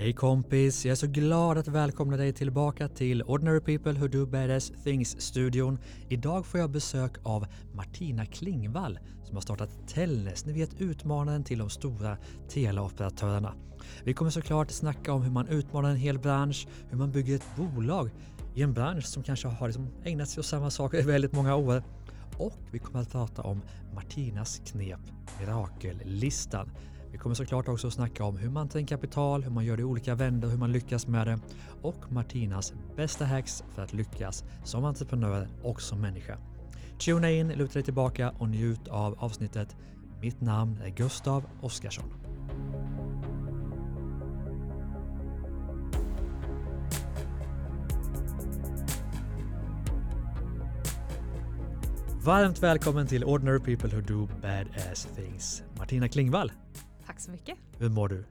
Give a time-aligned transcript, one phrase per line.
[0.00, 4.26] Hej kompis, jag är så glad att välkomna dig tillbaka till Ordinary People Who Do
[4.26, 5.78] Badass Things-studion.
[6.08, 11.58] Idag får jag besök av Martina Klingvall som har startat Tellnäs, ni vet utmanaren till
[11.58, 12.16] de stora
[12.48, 13.54] teleoperatörerna.
[14.04, 17.56] Vi kommer såklart snacka om hur man utmanar en hel bransch, hur man bygger ett
[17.56, 18.10] bolag
[18.54, 21.56] i en bransch som kanske har liksom ägnat sig åt samma saker i väldigt många
[21.56, 21.82] år.
[22.36, 23.60] Och vi kommer att prata om
[23.94, 25.00] Martinas knep,
[25.40, 26.70] Mirakellistan.
[27.12, 29.80] Vi kommer såklart också snacka om hur man tar in kapital, hur man gör det
[29.80, 31.38] i olika vändor, hur man lyckas med det
[31.82, 36.38] och Martinas bästa hacks för att lyckas som entreprenör och som människa.
[36.98, 39.76] Tuna in, luta dig tillbaka och njut av avsnittet.
[40.20, 42.04] Mitt namn är Gustav Oskarsson.
[52.24, 55.62] Varmt välkommen till Ordinary People Who Do Badass Things.
[55.78, 56.52] Martina Klingvall,
[57.08, 57.58] Tack så mycket.
[57.78, 58.24] hur mår du?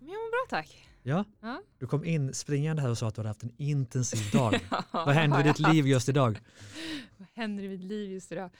[0.00, 0.88] Jag mår bra tack.
[1.02, 1.62] Ja, Ja.
[1.78, 4.60] du kom in springande här och sa att du hade haft en intensiv dag.
[4.90, 6.40] Vad händer i ditt liv just idag?
[7.16, 8.50] Vad händer i mitt liv just idag?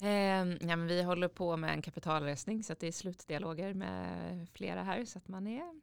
[0.00, 4.46] Ehm, ja, men vi håller på med en kapitalresning så att det är slutdialoger med
[4.52, 5.80] flera här så att man är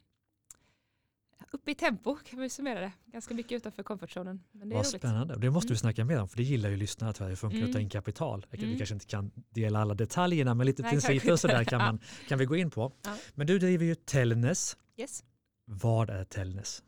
[1.54, 2.92] uppe i tempo kan vi summera det.
[3.06, 4.40] Ganska mycket utanför comfortzonen.
[4.52, 5.00] Men det är Vad roligt.
[5.00, 5.36] spännande.
[5.38, 5.78] Det måste vi Mm.
[5.78, 7.30] snacka mer om för det gillar ju lyssnarna jag.
[7.30, 7.80] Det funkar att ta Mm.
[7.80, 8.46] in kapital.
[8.50, 8.76] Vi Mm.
[8.76, 12.38] kanske inte kan dela alla detaljerna men lite Nej, principer och sådär kan, man, kan
[12.38, 12.92] vi gå in på.
[13.02, 13.16] Ja.
[13.34, 14.76] Men du driver ju Tellnäs.
[14.96, 15.24] Yes.
[15.64, 16.82] Vad är Tellnäs?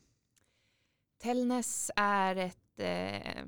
[1.22, 3.44] Tellnäs är ett eh,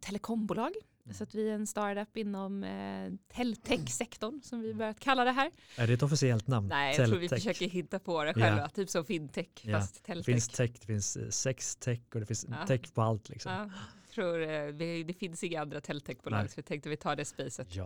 [0.00, 0.72] telekombolag.
[1.04, 1.14] Mm.
[1.14, 5.50] Så att vi är en startup inom eh, teltech-sektorn som vi börjat kalla det här.
[5.76, 6.68] Är det ett officiellt namn?
[6.68, 8.68] Nej, jag tror vi försöker hitta på det själva.
[8.68, 9.78] Typ som fintech Ja.
[9.80, 10.24] fast Det teltech.
[10.26, 12.66] finns tech, det finns eh, sextech och det finns Ja.
[12.66, 13.28] tech på allt.
[13.28, 13.52] Liksom.
[13.52, 13.70] Ja,
[14.02, 14.66] jag tror eh,
[15.04, 17.74] det finns inga andra teltechbolag så vi tänkte vi tar det spacet.
[17.74, 17.84] Ja.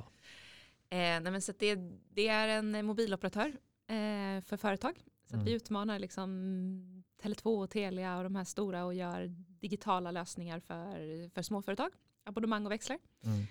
[0.91, 1.75] Eh, nej, men så att det,
[2.15, 3.47] det är en eh, mobiloperatör
[3.87, 4.95] eh, för företag.
[5.29, 5.45] Så att Mm.
[5.45, 9.27] vi utmanar liksom Tele2 och Telia och de här stora och gör
[9.61, 11.91] digitala lösningar för, för småföretag,
[12.25, 12.99] abonnemang och växlar.
[13.25, 13.47] Mm.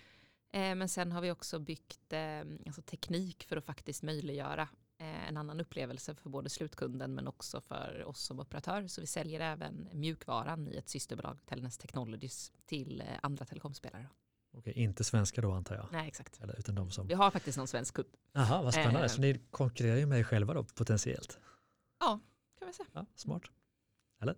[0.52, 4.62] Eh, men sen har vi också byggt eh, alltså teknik för att faktiskt möjliggöra
[4.98, 8.88] eh, en annan upplevelse för både slutkunden men också för oss som operatör.
[8.88, 14.10] Så vi säljer även mjukvaran i ett systerbolag, Telnäs Technologies, till andra telekomspelare.
[14.58, 15.88] Okej, inte svenska då antar jag?
[15.92, 16.42] Nej, exakt.
[16.42, 17.08] Eller, utan de som...
[17.08, 19.06] Vi har faktiskt någon svensk kund, Jaha, vad spännande.
[19.06, 19.08] Eh.
[19.08, 21.40] Så ni konkurrerar ju med er själva då potentiellt?
[22.64, 22.90] kan vi säga.
[22.94, 23.44] Ja, smart.
[24.24, 24.36] Eller?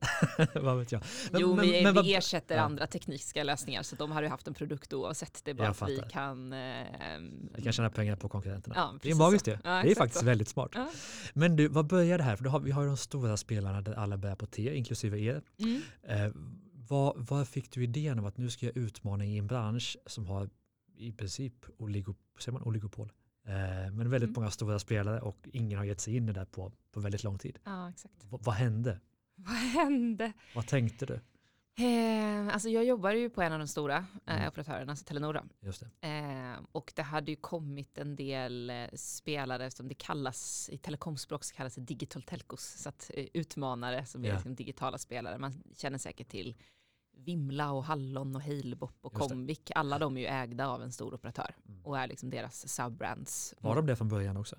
[0.62, 1.04] vad vet jag.
[1.32, 2.62] Men- jo, men- vi, men vi ersätter ja.
[2.62, 5.42] andra tekniska lösningar så de har ju haft en produkt oavsett.
[5.44, 6.54] Det är bara Jag att vi kan...
[6.54, 6.86] Eh,
[7.56, 8.76] Vi kan tjäna pengar på konkurrenterna.
[8.78, 9.60] Ja, det är magiskt det.
[9.64, 10.26] Ja, det är faktiskt så.
[10.26, 10.72] väldigt smart.
[10.74, 10.90] Ja.
[11.34, 12.36] Men du, vad börjar det här?
[12.36, 15.20] För då har, vi har ju de stora spelarna där alla börjar på T, inklusive
[15.20, 15.42] er.
[15.60, 15.82] Mm.
[16.04, 16.32] Eh,
[16.88, 20.28] vad, vad fick du idén om att nu ska jag utmana i en bransch som
[20.28, 20.50] har
[20.98, 22.18] i princip oligop,
[22.52, 23.12] man oligopol?
[23.48, 23.54] Eh,
[23.92, 24.34] men väldigt Mm.
[24.38, 27.24] många stora spelare och ingen har gett sig in i det där på, på väldigt
[27.24, 27.60] lång tid.
[27.66, 28.14] ja, exakt.
[28.24, 29.00] V- vad hände?
[29.50, 30.34] Vad hände?
[30.56, 31.20] Vad tänkte du?
[31.78, 34.48] Eh, alltså jag jobbar ju på en av de stora eh, Mm.
[34.48, 35.34] operatörerna, alltså Telenor.
[35.34, 35.42] då.
[35.60, 36.08] Just det.
[36.08, 41.44] Eh, och det hade ju kommit en del eh, spelare som det kallas, i telekomspråk
[41.44, 44.34] så kallas det digital telcos, så att eh, utmanare som är Ja.
[44.34, 45.38] liksom digitala spelare.
[45.38, 46.56] Man känner säkert till
[47.18, 49.14] Vimla och Hallon och Halebop och.
[49.14, 49.72] Comvik.
[49.76, 51.86] Alla de är ju ägda av en stor operatör Mm.
[51.86, 53.54] och är liksom deras subbrands.
[53.60, 54.56] Var de det från början också?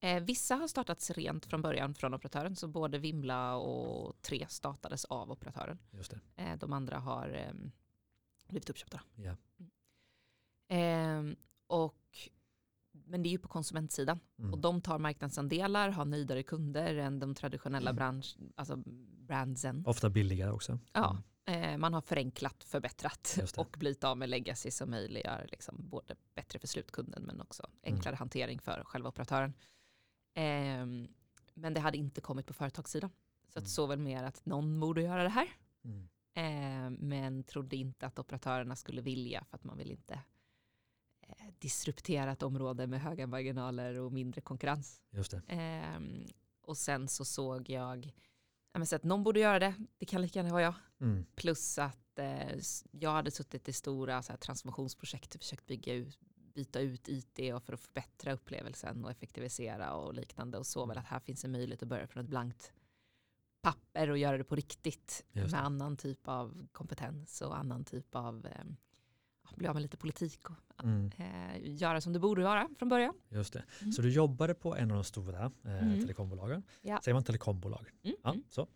[0.00, 5.04] Eh, vissa har startats rent från början från operatören, så både Vimla och Tre startades
[5.04, 5.78] av operatören.
[5.90, 6.12] Just.
[6.36, 7.52] Eh, de andra har eh,
[8.48, 9.00] blivit uppköpta.
[9.16, 9.36] Ja.
[10.76, 11.22] Eh,
[11.66, 12.18] och,
[12.92, 14.20] men det är ju på konsumentsidan.
[14.38, 14.52] Mm.
[14.52, 18.76] Och de tar marknadsandelar, har nöjdare kunder än de traditionella bransch, alltså
[19.26, 19.84] brandsen.
[19.86, 20.78] Ofta billigare också.
[20.92, 26.16] Ja, eh, man har förenklat, förbättrat och blivit av med legacy som möjliggör liksom både
[26.34, 27.96] bättre för slutkunden men också Mm.
[27.96, 29.54] enklare hantering för själva operatören.
[30.38, 31.08] Ehm,
[31.54, 33.10] men det hade inte kommit på företagssidan.
[33.48, 33.68] Så att Mm.
[33.68, 35.48] såg väl mer att någon borde göra det här.
[35.84, 36.08] Mm.
[36.34, 40.20] Eh, men trodde inte att operatörerna skulle vilja för att man vill inte
[41.20, 45.02] eh, disruptera ett område med höga marginaler och mindre konkurrens.
[45.10, 45.34] Just.
[45.48, 46.26] Ehm,
[46.60, 48.12] och sen så såg jag
[48.72, 50.74] ja, så att någon borde göra det, det kan lika gärna vara jag.
[51.00, 51.26] Mm.
[51.34, 52.58] Plus att eh,
[52.90, 56.18] jag hade suttit i stora så här, transformationsprojekt och försökt bygga ut,
[56.58, 60.98] byta ut IT och för att förbättra upplevelsen och effektivisera och liknande och såg väl
[60.98, 62.72] att här finns en möjlighet att börja från ett blankt
[63.62, 68.14] papper och göra det på riktigt Just med annan typ av kompetens och annan typ
[68.14, 68.64] av eh,
[69.56, 71.10] bli av med lite politik och Mm.
[71.16, 73.14] eh, göra som det borde vara från början.
[73.28, 73.64] Just det.
[73.80, 73.92] Mm.
[73.92, 76.00] Så du jobbade på en av de stora eh, Mm.
[76.00, 76.62] telekombolagen.
[76.82, 77.00] Ja.
[77.04, 77.90] Säger man telekombolag?
[78.02, 78.16] Mm.
[78.22, 78.44] Ja, Mm.
[78.50, 78.68] så.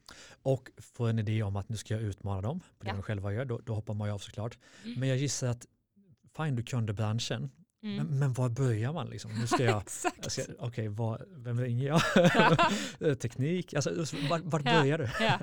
[0.42, 2.94] Och får en idé om att nu ska jag utmana dem på det Ja.
[2.94, 4.58] de själva gör, då, då hoppar man ju av såklart.
[4.84, 5.00] Mm.
[5.00, 5.66] Men jag gissar att
[6.36, 7.50] fine, du kunde branschen,
[7.82, 7.96] Mm.
[7.96, 9.30] Men, men var börjar man liksom?
[9.40, 9.82] Nu ska jag,
[10.22, 12.00] jag ska, okej, vad- vem ringer jag?
[13.20, 13.90] Teknik, alltså
[14.30, 14.80] var, vart Ja.
[14.80, 15.04] börjar du?
[15.20, 15.38] ja.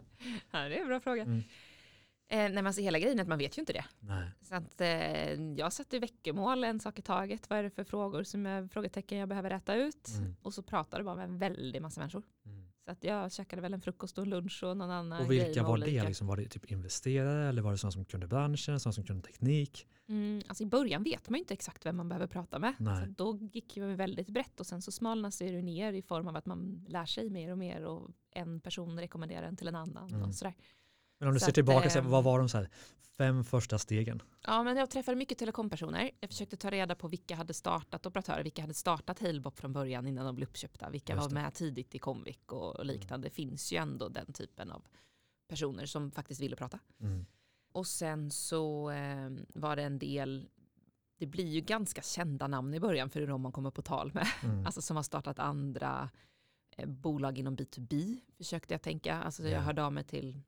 [0.52, 1.22] ja, det är en bra fråga.
[1.22, 1.44] Mm.
[2.32, 3.86] Eh, nej, men alltså, hela grejen är att man vet ju inte det.
[4.00, 4.30] Nej.
[4.42, 7.50] Så att, eh, jag satte veckomål, en sak i taget.
[7.50, 10.08] Vad är det för frågor som jag, frågetecken jag behöver räta ut?
[10.18, 10.36] Mm.
[10.42, 12.24] Och så pratade bara med en väldig massa människor.
[12.46, 12.59] Mm.
[12.90, 15.78] Så att jag käkade väl en frukost och lunch och någon annan Och vilka var
[15.78, 16.04] det?
[16.04, 19.28] Liksom, var det typ investerare eller var det sådana som kunde branschen, sådana som kunde
[19.28, 19.88] teknik?
[20.08, 22.74] Mm, alltså I början vet man ju inte exakt vem man behöver prata med.
[22.80, 23.06] Nej.
[23.06, 26.36] Så då gick ju väldigt brett och sen så smalnas det ner i form av
[26.36, 30.10] att man lär sig mer och mer och en person rekommenderar en till en annan.
[30.10, 30.24] Mm.
[30.24, 30.54] Och sådär.
[31.20, 32.70] Men om du Så ser att, tillbaka, så här, ehm, vad var de så här,
[33.18, 34.22] fem första stegen?
[34.42, 36.12] Ja, men jag träffade mycket telekompersoner.
[36.20, 40.08] Jag försökte ta reda på vilka hade startat operatörer, vilka hade startat Halebop från början
[40.08, 43.28] innan de blev uppköpta, vilka var med tidigt i Comvik och liknande.
[43.28, 44.86] Det finns ju ändå den typen av
[45.48, 46.80] personer som faktiskt ville prata.
[47.02, 47.26] Mm.
[47.72, 50.50] Och sen så eh, var det en del,
[51.20, 54.12] det blir ju ganska kända namn i början för är de man kommer på tal
[54.14, 54.28] med.
[54.44, 54.66] Mm.
[54.66, 56.10] Alltså som har startat andra
[56.78, 59.16] eh, bolag inom B2B försökte jag tänka.
[59.22, 59.50] Alltså Ja.
[59.50, 60.42] jag hörde av mig till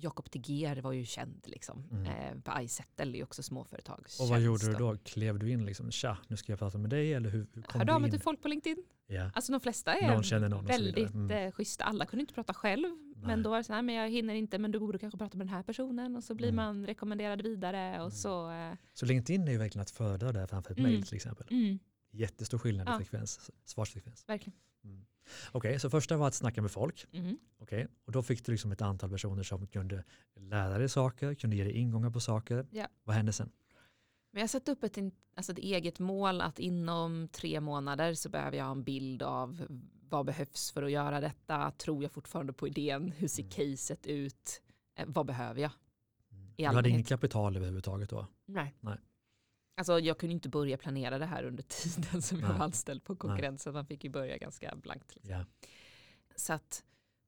[0.00, 1.84] Jakob Teger var ju känd liksom.
[1.90, 2.06] Mm.
[2.06, 4.06] Eh, på iSettle är ju också småföretag.
[4.20, 4.96] Och vad gjorde du då?
[5.04, 7.78] Klev du in liksom, tja, nu ska jag prata med dig eller hur, hur kom
[7.80, 8.12] Hörde av du mig in?
[8.12, 8.84] till folk på LinkedIn.
[9.06, 9.30] Ja.
[9.34, 11.30] Alltså de flesta är Någon känner någon väldigt Mm.
[11.46, 11.84] eh, schyssta.
[11.84, 12.88] Alla kunde inte prata själv.
[13.16, 13.26] Nej.
[13.26, 15.36] Men då var det så här, men jag hinner inte, men du borde kanske prata
[15.38, 16.16] med den här personen.
[16.16, 16.56] Och så blir Mm.
[16.56, 17.90] man rekommenderad vidare.
[17.94, 18.10] Och Mm.
[18.10, 20.90] så, eh, Så LinkedIn är ju verkligen att föredra där framför ett Mm.
[20.90, 21.46] mejl till exempel.
[21.50, 21.78] mm,
[22.12, 22.94] Jättestor skillnad Ja.
[22.94, 24.24] i frekvens, svarsfrekvens.
[24.28, 24.58] verkligen.
[24.84, 25.04] Mm.
[25.52, 27.06] Okej, så första var att snacka med folk.
[27.12, 27.38] Mm.
[27.58, 30.04] Okej, och då fick du liksom ett antal personer som kunde
[30.36, 32.66] lära dig saker, kunde ge dig ingångar på saker.
[32.70, 32.86] Ja.
[33.04, 33.50] Vad hände sen?
[34.32, 34.98] Men jag satte upp ett,
[35.36, 39.66] alltså ett eget mål att inom tre månader så behöver jag ha en bild av
[40.08, 41.70] vad behövs för att göra detta.
[41.70, 43.12] Tror jag fortfarande på idén?
[43.16, 43.50] Hur ser Mm.
[43.50, 44.62] caset ut?
[44.96, 45.70] Eh, vad behöver jag?
[46.56, 48.26] I Du hade inget kapital överhuvudtaget då?
[48.46, 48.74] Nej.
[48.80, 48.98] Nej.
[49.76, 52.58] Alltså jag kunde inte börja planera det här under tiden som jag Nej.
[52.58, 53.72] var anställd på konkurrensen.
[53.72, 55.14] Man fick ju börja ganska blankt.
[55.14, 55.32] Liksom.
[55.34, 55.44] Ja.
[56.36, 56.84] Så att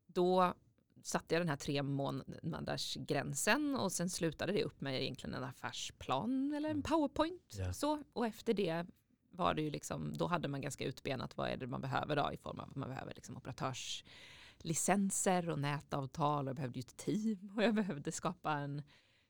[0.07, 0.55] då
[1.03, 5.45] satte jag den här tre månaders gränsen och sen slutade det upp med egentligen en
[5.45, 6.83] affärsplan eller en Mm.
[6.83, 7.55] powerpoint.
[7.59, 7.73] Ja.
[7.73, 8.87] Så, och efter det
[9.31, 12.31] var det ju liksom, då hade man ganska utbenat vad är det man behöver då
[12.33, 17.53] i form av, man behöver liksom operatörslicenser och nätavtal och jag behövde ju ett team
[17.57, 18.83] och jag behövde skapa en,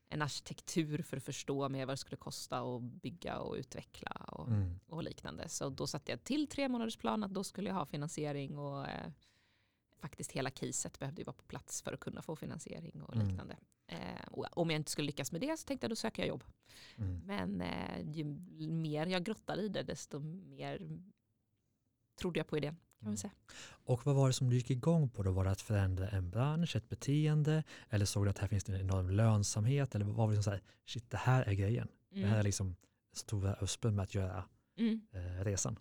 [0.09, 4.49] en arkitektur för att förstå mer vad det skulle kosta att bygga och utveckla och,
[4.49, 4.81] Mm.
[4.89, 5.49] och liknande.
[5.49, 8.89] Så då satte jag till tre månaders plan att då skulle jag ha finansiering och
[8.89, 9.11] eh,
[9.99, 13.29] faktiskt hela caset behövde ju vara på plats för att kunna få finansiering och Mm.
[13.29, 13.57] liknande.
[13.87, 16.29] Eh, och om jag inte skulle lyckas med det så tänkte jag då söker jag
[16.29, 16.45] jobb.
[16.97, 17.21] Mm.
[17.25, 18.25] Men eh, ju
[18.71, 21.01] mer jag grottade i det desto mer
[22.19, 22.77] trodde jag på idén.
[22.99, 23.17] Kan man Mm.
[23.17, 23.33] säga.
[23.69, 25.31] Och vad var det som du gick igång på då?
[25.33, 27.65] Var det att förändra en bransch, ett beteende?
[27.91, 29.95] Eller såg du att här finns det en enorm lönsamhet?
[29.95, 31.89] Eller var det liksom så här, shit det här är grejen.
[32.11, 32.45] Det här är Mm.
[32.45, 32.77] liksom
[33.13, 34.45] stora USPen med att göra
[34.79, 35.01] Mm.
[35.13, 35.79] eh, resan.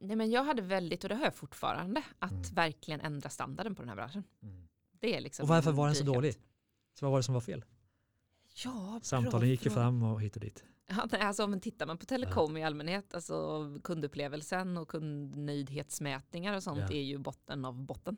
[0.00, 2.42] Nej, men jag hade väldigt, och det har jag fortfarande, att Mm.
[2.42, 4.24] verkligen ändra standarden på den här branschen.
[4.42, 4.68] Mm.
[5.00, 6.34] Det är liksom Och varför var den så dålig?
[6.98, 7.64] Så vad var det som var fel?
[8.64, 10.64] Ja, Samtalen gick ju fram och hit och dit.
[10.90, 16.62] Ja, nej, alltså, men tittar man på telekom i allmänhet, alltså kundupplevelsen och kundnöjdhetsmätningar och
[16.62, 16.96] sånt Ja.
[16.96, 18.16] är ju botten av botten.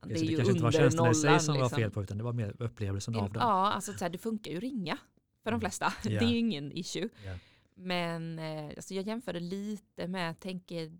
[0.00, 2.24] Okej, så det kanske inte var tjänsterna i sig som var fel på utan det
[2.24, 3.26] var mer upplevelsen av dem.
[3.32, 3.48] liksom.
[3.48, 4.98] Ja, alltså så här, det funkar ju ringa
[5.42, 5.60] för de Mm.
[5.60, 5.92] flesta.
[6.04, 6.10] Ja.
[6.20, 7.08] Det är ju ingen issue.
[7.24, 7.34] Ja.
[7.74, 10.92] Men eh, alltså jag jämförde lite med, tänk er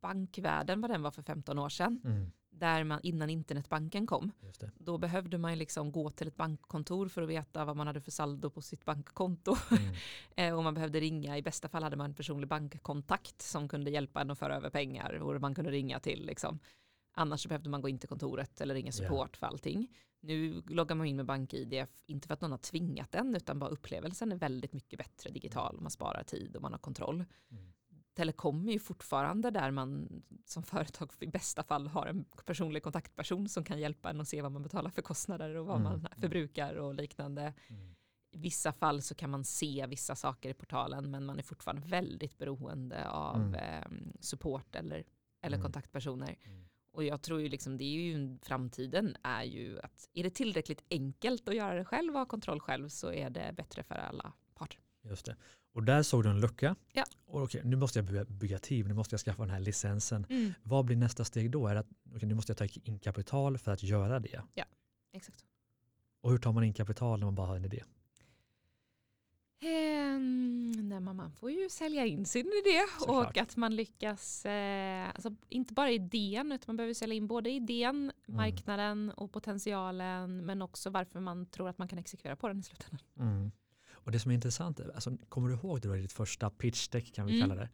[0.00, 2.00] bankvärlden vad den var för 15 år sedan.
[2.04, 2.30] Mm,
[2.60, 4.32] Där man innan internetbanken kom,
[4.78, 8.10] då behövde man liksom gå till ett bankkontor för att veta vad man hade för
[8.10, 9.56] saldo på sitt bankkonto.
[9.70, 9.94] Mm,
[10.36, 13.90] Eh, och man behövde ringa, i bästa fall hade man en personlig bankkontakt som kunde
[13.90, 16.26] hjälpa en att föra över pengar och man kunde ringa till.
[16.26, 16.58] Liksom.
[17.14, 19.88] Annars behövde man gå in till kontoret eller ringa support för allting.
[20.20, 23.70] Nu loggar man in med BankID, inte för att någon har tvingat en, utan bara
[23.70, 25.80] upplevelsen är väldigt mycket bättre digital.
[25.80, 27.24] Man sparar tid och man har kontroll.
[27.50, 27.72] mm,
[28.14, 33.48] Telekom är ju fortfarande där man som företag i bästa fall har en personlig kontaktperson
[33.48, 35.92] som kan hjälpa en att se vad man betalar för kostnader och vad Mm.
[35.92, 37.54] man förbrukar och liknande.
[37.68, 37.94] mm,
[38.32, 41.86] I vissa fall så kan man se vissa saker i portalen men man är fortfarande
[41.88, 43.54] väldigt beroende av Mm.
[43.54, 45.04] eh, support eller,
[45.42, 45.62] eller Mm.
[45.64, 46.36] kontaktpersoner.
[46.44, 46.68] mm.
[46.92, 50.84] Och jag tror ju liksom det är ju framtiden är ju att är det tillräckligt
[50.90, 54.32] enkelt att göra det själv och ha kontroll själv så är det bättre för alla
[54.54, 54.80] parter.
[55.02, 55.36] Just det.
[55.72, 56.76] Och där såg du en lucka.
[56.92, 57.04] Ja.
[57.26, 60.26] Och okej, nu måste jag bygga, team, nu måste jag skaffa den här licensen.
[60.62, 61.66] Vad blir nästa steg då?
[61.66, 61.86] Är att
[62.16, 64.42] okej, nu måste jag ta in kapital för att göra det?
[65.12, 65.44] Exakt.
[66.20, 67.82] Och hur tar man in kapital när man bara har en idé?
[69.62, 73.26] Ehm, nej, man får ju sälja in sin idé Såklart.
[73.26, 77.50] och att man lyckas, eh, alltså inte bara idén utan man behöver sälja in både
[77.50, 82.58] idén, marknaden och potentialen men också varför man tror att man kan exekvera på den
[82.60, 83.06] i slutändan.
[83.18, 83.50] Mm.
[84.04, 87.14] Och det som är intressant, alltså, kommer du ihåg det då i ditt första pitchdeck
[87.14, 87.48] kan vi Mm.
[87.48, 87.68] kalla det?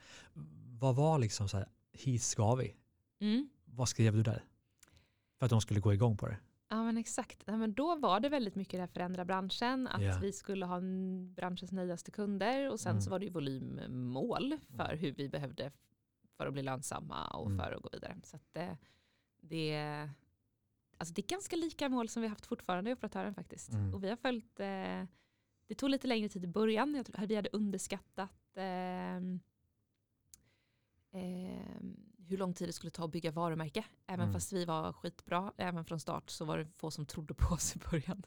[0.79, 2.77] Vad var liksom så här, hit ska vi?
[3.21, 3.49] Mm.
[3.65, 4.45] Vad skrev du där?
[5.39, 6.37] För att de skulle gå igång på det.
[6.69, 7.43] Ja men exakt.
[7.47, 9.87] Ja, men då var det väldigt mycket det här förändra branschen.
[9.89, 10.19] Att Ja.
[10.23, 12.71] vi skulle ha en branschens nöjdaste kunder.
[12.71, 13.03] Och sen Mm.
[13.03, 15.73] så var det ju volymmål för hur vi behövde
[16.37, 17.59] för att bli lönsamma och Mm.
[17.59, 18.17] för att gå vidare.
[18.25, 18.77] Så det,
[19.41, 19.77] det,
[20.99, 23.73] alltså det är ganska lika mål som vi haft fortfarande i operatören faktiskt.
[23.73, 23.95] Mm.
[23.95, 25.05] Och vi har följt, eh,
[25.67, 26.95] det tog lite längre tid i början.
[26.95, 29.41] Jag tror, vi hade underskattat ehm,
[31.13, 31.97] ehm,
[32.29, 33.85] hur lång tid det skulle ta att bygga varumärke.
[34.07, 34.33] Även Mm.
[34.33, 37.77] fast vi var skitbra, även från start så var det få som trodde på oss
[37.77, 38.23] i början.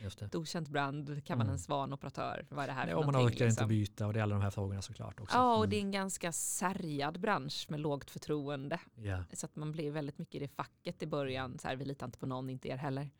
[0.00, 0.24] Just det.
[0.24, 1.52] Ett okänt brand, kan man Mm.
[1.52, 2.46] en svan operatör?
[2.50, 3.68] Vad är det här för och man orkar inte liksom?
[3.68, 5.36] byta och det är alla de här frågorna såklart också.
[5.36, 5.70] Ja, och Mm.
[5.70, 8.80] det är en ganska sargad bransch med lågt förtroende.
[8.94, 11.58] Ja, Så att man blir väldigt mycket i det facket i början.
[11.58, 13.10] Så här, vi litar inte på någon, inte er heller.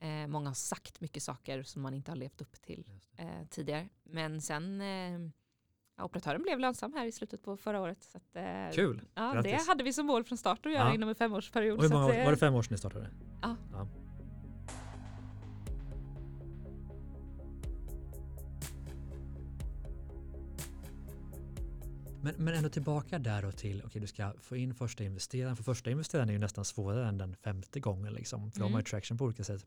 [0.00, 2.84] Eh, många har sagt mycket saker som man inte har levt upp till
[3.16, 3.88] eh, tidigare.
[4.02, 5.30] Men sen, eh,
[5.96, 8.02] ja, operatören blev lönsam här i slutet på förra året.
[8.02, 9.00] Så att, eh, Kul!
[9.14, 9.52] Ja, Grattis.
[9.52, 10.94] det hade vi som mål från start att göra Ja.
[10.94, 11.76] inom en femårsperiod.
[11.78, 13.10] Och hur många att, eh, var det fem år sedan ni startade?
[13.42, 13.56] Ja.
[13.72, 13.88] ja.
[22.22, 25.64] Men, men ändå tillbaka där och till, okej du ska få in första investeraren, för
[25.64, 28.72] första investeraren är ju nästan svårare än den femte gången liksom, för de Mm.
[28.72, 29.66] har ju traction på olika sätt.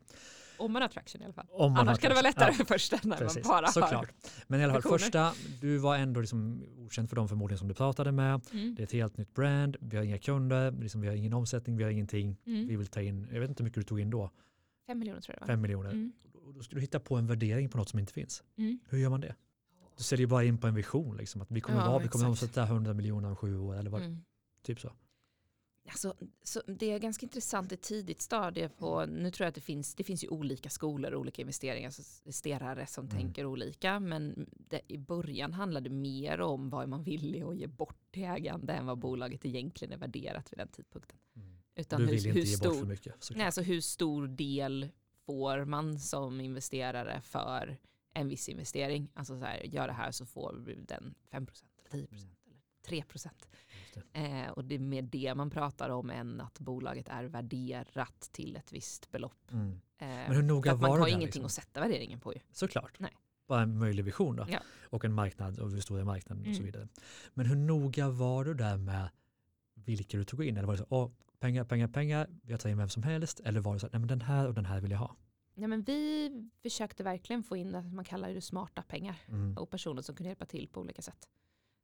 [0.58, 1.46] Om man har traction i alla fall.
[1.50, 4.12] Om man Annars har kan det vara lättare första när Precis, man bara såklart.
[4.46, 7.74] Men i alla fall första, du var ändå liksom okänd för dem förmodligen som du
[7.74, 8.32] pratade med.
[8.32, 8.40] har.
[8.52, 8.74] Mm.
[8.74, 11.76] Det är ett helt nytt brand, vi har inga kunder, liksom, vi har ingen omsättning,
[11.76, 12.36] vi har ingenting.
[12.46, 12.66] Mm.
[12.68, 14.30] Vi vill ta in, jag vet inte hur mycket du tog in då,
[14.86, 15.46] Fem miljoner tror jag det var.
[15.54, 15.90] fem miljoner.
[15.90, 16.12] Mm.
[16.54, 18.42] Då ska du hitta på en värdering på något som inte finns.
[18.58, 18.78] Mm.
[18.88, 19.34] Hur gör man det?
[19.96, 22.08] Du säljer ju bara in på en vision, liksom, att vi kommer, Ja, vara, vi
[22.08, 22.42] kommer exakt.
[22.42, 24.24] omsätta 100 miljoner om sju år eller vad, Mm.
[24.62, 24.92] typ så.
[25.88, 29.60] Alltså, så det är ganska intressant i tidigt stadie på, nu tror jag att det
[29.60, 31.92] finns, det finns ju olika skolor och olika investeringar,
[32.24, 33.16] investerare som Mm.
[33.16, 37.66] tänker olika, men det, i början handlar det mer om vad man villig att ge
[37.66, 41.18] bort till ägande än vad bolaget egentligen är värderat vid den tidpunkten.
[41.74, 43.14] Utan Du hur, vill inte hur ge stor, bort för mycket.
[43.24, 43.36] såklart.
[43.36, 44.88] Nej, alltså hur stor del
[45.26, 47.76] får man som investerare för
[48.20, 49.08] en viss investering?
[49.14, 52.24] Alltså så här, gör det här så får du den 5% eller 10% Mm.
[52.46, 53.48] eller 3%.
[53.94, 54.20] Just det.
[54.20, 58.56] Eh, och det är mer det man pratar om än att bolaget är värderat till
[58.56, 59.52] ett visst belopp.
[59.52, 59.70] Mm.
[59.98, 61.44] Eh, Men hur noga att man var har det ingenting liksom?
[61.44, 62.40] att sätta värderingen på ju.
[62.52, 62.98] Såklart.
[62.98, 63.16] Nej.
[63.46, 64.46] Bara en möjlig vision då.
[64.48, 64.58] Ja.
[64.90, 66.64] Och en marknad och hur stor är marknaden och så Mm.
[66.66, 66.88] vidare.
[67.34, 69.08] Men hur noga var du där med
[69.74, 70.56] vilka du tog in?
[70.56, 73.40] Eller var det så, åh, pengar, pengar, pengar, jag tar in vem som helst?
[73.40, 75.16] Eller var det så, nej men den här och den här vill jag ha?
[75.58, 76.30] Ja, men vi
[76.62, 79.56] försökte verkligen få in det man kallar det smarta pengar Mm.
[79.58, 81.28] och personer som kunde hjälpa till på olika sätt.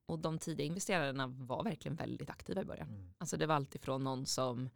[0.07, 2.89] Och de tidiga investerarna var verkligen väldigt aktiva i början.
[2.89, 3.15] Mm.
[3.19, 4.71] Alltså det var alltifrån någon som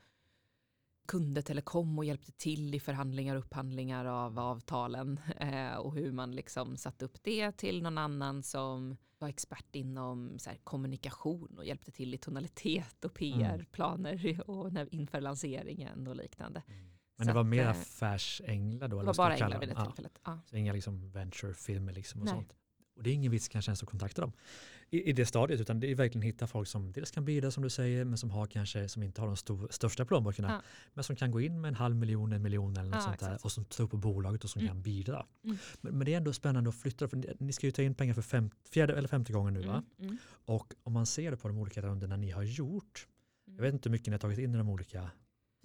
[1.06, 6.34] kunde telekom och hjälpte till i förhandlingar och upphandlingar av avtalen eh, och hur man
[6.34, 11.90] liksom satte upp det till någon annan som var expert inom här, kommunikation och hjälpte
[11.90, 16.62] till i tonalitet och PR-planer och inför lanseringen och liknande.
[17.16, 19.00] Men Så det var att, mer eh, affärsänglar då?
[19.00, 20.18] Det var bara änglar vid det tillfället.
[20.24, 20.38] Ja.
[20.50, 22.34] Så inga liksom venture-filmer liksom och Nej.
[22.34, 22.52] sånt.
[22.96, 24.32] Och det är ingen vits kanske ens att kontakta dem
[24.90, 27.62] i, i det stadiet utan det är verkligen hitta folk som dels kan bidra som
[27.62, 30.62] du säger men som har kanske som inte har de stor, största plånböckerna Ja.
[30.94, 33.18] men som kan gå in med en halv miljon, en miljon eller något Ja, sånt
[33.20, 33.44] där exakt.
[33.44, 34.68] och som tror på bolaget och som Mm.
[34.68, 35.26] kan bidra.
[35.44, 35.56] Mm.
[35.80, 38.14] Men, men det är ändå spännande att flytta för ni- ska ju ta in pengar
[38.14, 39.82] för fem, fjärde eller femte gången nu va?
[39.98, 43.06] Mm, mm, Och om man ser på de olika rundorna ni har gjort,
[43.46, 43.56] mm.
[43.56, 45.10] jag vet inte hur mycket ni har tagit in i de olika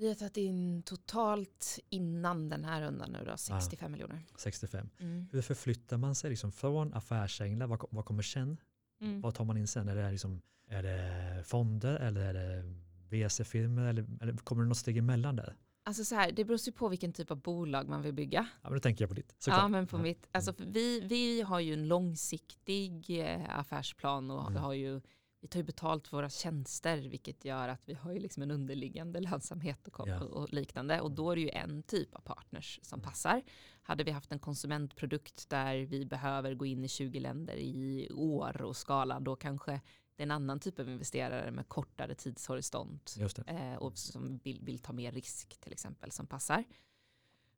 [0.01, 4.19] Vi har tagit in totalt innan den här rundan nu då 65 miljoner.
[4.37, 4.89] 65.
[4.99, 5.27] Mm.
[5.31, 8.57] Hur förflyttar man sig liksom från affärsänglar, vad, vad kommer sen?
[9.01, 9.21] Mm.
[9.21, 9.89] Vad tar man in sen?
[9.89, 12.73] Är det, liksom, är det fonder eller är det
[13.09, 15.55] VC-firmor eller, eller kommer det något steg emellan där?
[15.83, 18.47] Alltså så här, det beror ju på vilken typ av bolag man vill bygga.
[18.61, 19.35] Ja, men då tänker jag på ditt.
[19.47, 20.01] Ja, men på Ja.
[20.01, 24.53] mitt, alltså för vi, vi har ju en långsiktig eh, affärsplan och Mm.
[24.53, 25.01] vi har ju
[25.41, 28.51] vi tar ju betalt för våra tjänster vilket gör att vi har ju liksom en
[28.51, 30.19] underliggande lönsamhet och, Ja.
[30.23, 33.09] och liknande och då är det ju en typ av partners som Mm.
[33.09, 33.41] passar.
[33.83, 38.61] Hade vi haft en konsumentprodukt där vi behöver gå in i 20 länder i år
[38.61, 39.81] och skala då kanske
[40.15, 43.15] det är en annan typ av investerare med kortare tidshorisont
[43.47, 46.63] eh, och som vill, vill ta mer risk till exempel som passar.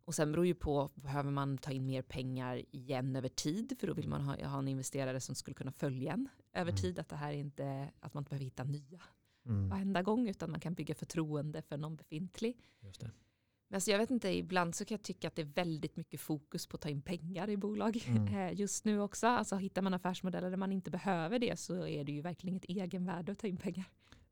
[0.05, 3.75] Och sen beror ju på, behöver man ta in mer pengar igen över tid?
[3.79, 6.81] För då vill man ha, ha en investerare som skulle kunna följa en över Mm.
[6.81, 6.99] tid.
[6.99, 9.01] Att det här är inte, att man inte behöver hitta nya
[9.45, 12.57] Mm, varenda gång utan man kan bygga förtroende för någon befintlig.
[12.81, 13.11] just det.
[13.67, 16.19] Men alltså jag vet inte, ibland så kan jag tycka att det är väldigt mycket
[16.21, 18.27] fokus på att ta in pengar i bolag Mm.
[18.37, 19.27] eh, just nu också.
[19.27, 22.65] Alltså hittar man affärsmodeller där man inte behöver det så är det ju verkligen ett
[22.65, 23.85] egenvärde att ta in pengar.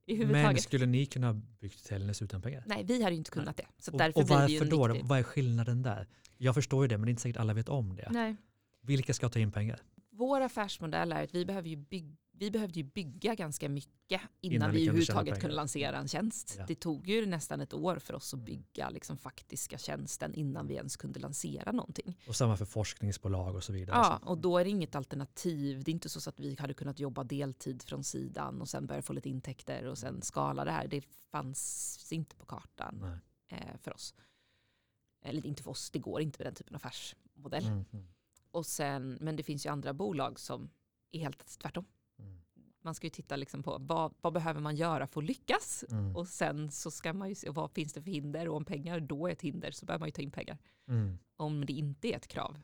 [0.05, 0.63] I Men huvudtaget.
[0.63, 2.63] skulle ni kunna byggt Tellnäs utan pengar?
[2.65, 3.65] Nej, vi hade ju inte kunnat det.
[3.77, 4.87] Så Och, därför och blir det ju varför då?
[4.87, 5.07] viktig...
[5.09, 6.07] Vad är skillnaden där?
[6.37, 8.07] Jag förstår ju det men det är inte säkert alla vet om det.
[8.11, 8.35] Nej.
[8.81, 9.79] Vilka ska ta in pengar?
[10.09, 14.55] Vår affärsmodell är att vi behöver ju bygga vi behövde ju bygga ganska mycket innan,
[14.55, 16.55] Innan vi överhuvudtaget kunde lansera en tjänst.
[16.57, 16.65] Ja.
[16.67, 20.73] Det tog ju nästan ett år för oss att bygga liksom, faktiska tjänsten innan vi
[20.73, 22.17] ens kunde lansera någonting.
[22.27, 23.97] Och samma för forskningsbolag och så vidare.
[23.97, 25.83] Ja, och då är det inget alternativ.
[25.83, 29.01] Det är inte så att vi hade kunnat jobba deltid från sidan och sen börja
[29.01, 30.87] få lite intäkter och sen skala det här.
[30.87, 33.19] Det fanns inte på kartan Nej.
[33.61, 34.13] eh, för oss.
[35.25, 37.65] Eller inte för oss, det går inte med den typen av affärsmodell.
[37.65, 37.85] Mm,
[38.51, 40.69] Och sen, men det finns ju andra bolag som
[41.11, 41.85] är helt tvärtom.
[42.81, 45.85] Man ska ju titta liksom på vad, vad behöver man göra för att lyckas?
[45.89, 48.65] mm, Och sen så ska man ju se vad finns det för hinder och om
[48.65, 50.57] pengar då är ett hinder så behöver man ju ta in pengar.
[50.87, 51.19] mm.
[51.35, 52.57] Om det inte är ett krav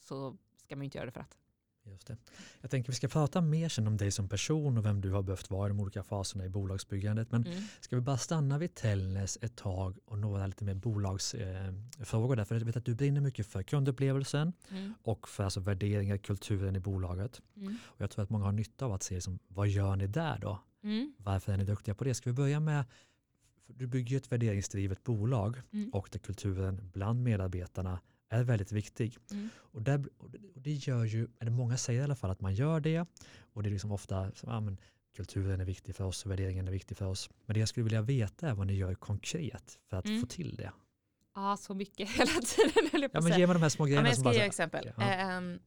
[0.00, 1.36] så ska man ju inte göra det för att.
[1.84, 2.16] Just det.
[2.60, 5.22] Jag tänker vi ska prata mer sen om dig som person och vem du har
[5.22, 7.30] behövt vara i de olika faserna i bolagsbyggandet.
[7.32, 7.62] Men Mm.
[7.80, 12.60] ska vi bara stanna vid Tellnäs ett tag och några lite mer bolagsfrågor eh, jag
[12.64, 14.94] vet att du brinner mycket för kundupplevelsen Mm.
[15.02, 17.40] och för alltså värderingar, kulturen i bolaget.
[17.56, 17.76] Mm.
[17.84, 20.38] Och jag tror att många har nytta av att se liksom, vad gör ni där
[20.38, 20.60] då?
[20.82, 21.12] Mm.
[21.18, 22.14] Varför är ni duktiga på det?
[22.14, 22.84] Ska vi börja med,
[23.66, 25.90] du bygger ju ett värderingsdrivet bolag Mm.
[25.90, 29.16] och där kulturen bland medarbetarna är väldigt viktig.
[29.30, 29.48] Mm.
[29.56, 32.54] Och, där, och det- och gör ju, eller många säger i alla fall att man
[32.54, 33.06] gör det
[33.52, 34.78] och det är liksom ofta, så, ja, men,
[35.16, 37.30] kulturen är viktig för oss, värderingen är viktig för oss.
[37.46, 40.20] Men det jag skulle vilja veta är vad ni gör konkret för att Mm.
[40.20, 40.72] få till det.
[41.34, 43.84] Ja, så mycket hela tiden höll jag på Ja, men ge mig de här små
[43.84, 44.90] Ja, grejerna men jag som ska ge exempel.
[44.96, 45.38] Ja.
[45.38, 45.58] Om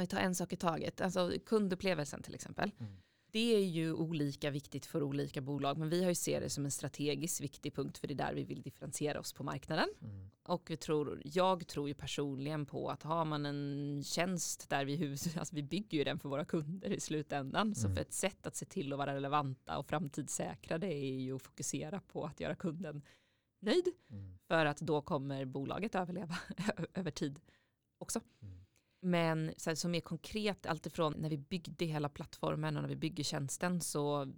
[0.00, 1.00] vi tar en sak i taget.
[1.00, 2.70] Alltså kundupplevelsen till exempel.
[2.80, 2.96] Mm.
[3.32, 5.78] Det är ju olika viktigt för olika bolag.
[5.78, 7.98] Men vi har ju ser det som en strategiskt viktig punkt.
[7.98, 9.88] För det är där vi vill differentiera oss på marknaden.
[10.02, 10.30] Mm.
[10.42, 14.96] Och vi tror, jag tror ju personligen på att har man en tjänst där vi,
[14.96, 17.74] hus, alltså vi bygger ju den för våra kunder i slutändan.
[17.74, 17.96] Så Mm.
[17.96, 21.42] för ett sätt att se till att vara relevanta och framtidssäkra det är ju att
[21.42, 23.02] fokusera på att göra kunden
[23.60, 23.88] nöjd.
[24.10, 24.38] Mm.
[24.48, 26.38] För att då kommer bolaget överleva
[26.94, 27.40] över tid
[27.98, 28.20] också.
[29.02, 29.10] Mm.
[29.10, 32.96] Men så här, som mer konkret, alltifrån när vi byggde hela plattformen och när vi
[32.96, 34.32] bygger tjänsten så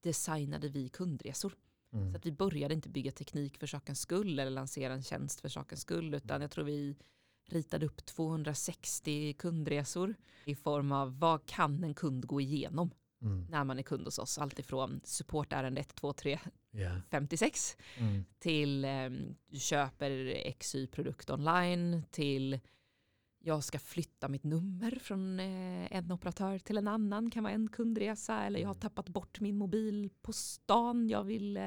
[0.00, 1.56] designade vi kundresor.
[1.92, 2.12] Mm.
[2.12, 5.48] Så att vi började inte bygga teknik för sakens skull eller lansera en tjänst för
[5.48, 6.96] sakens skull utan jag tror vi
[7.48, 10.14] ritade upp 260 kundresor
[10.44, 12.90] i form av vad kan en kund gå igenom
[13.22, 13.46] Mm.
[13.50, 14.38] när man är kund hos oss.
[14.38, 16.38] Alltifrån supportärende 1, 2, 3,
[16.70, 17.00] Ja.
[17.10, 18.24] 56 Mm.
[18.38, 19.08] till eh,
[19.46, 22.60] du köper XY-produkt online till
[23.42, 27.68] jag ska flytta mitt nummer från eh, en operatör till en annan kan vara en
[27.68, 28.80] kundresa eller jag har Mm.
[28.80, 31.62] tappat bort min mobil på stan jag vill eh,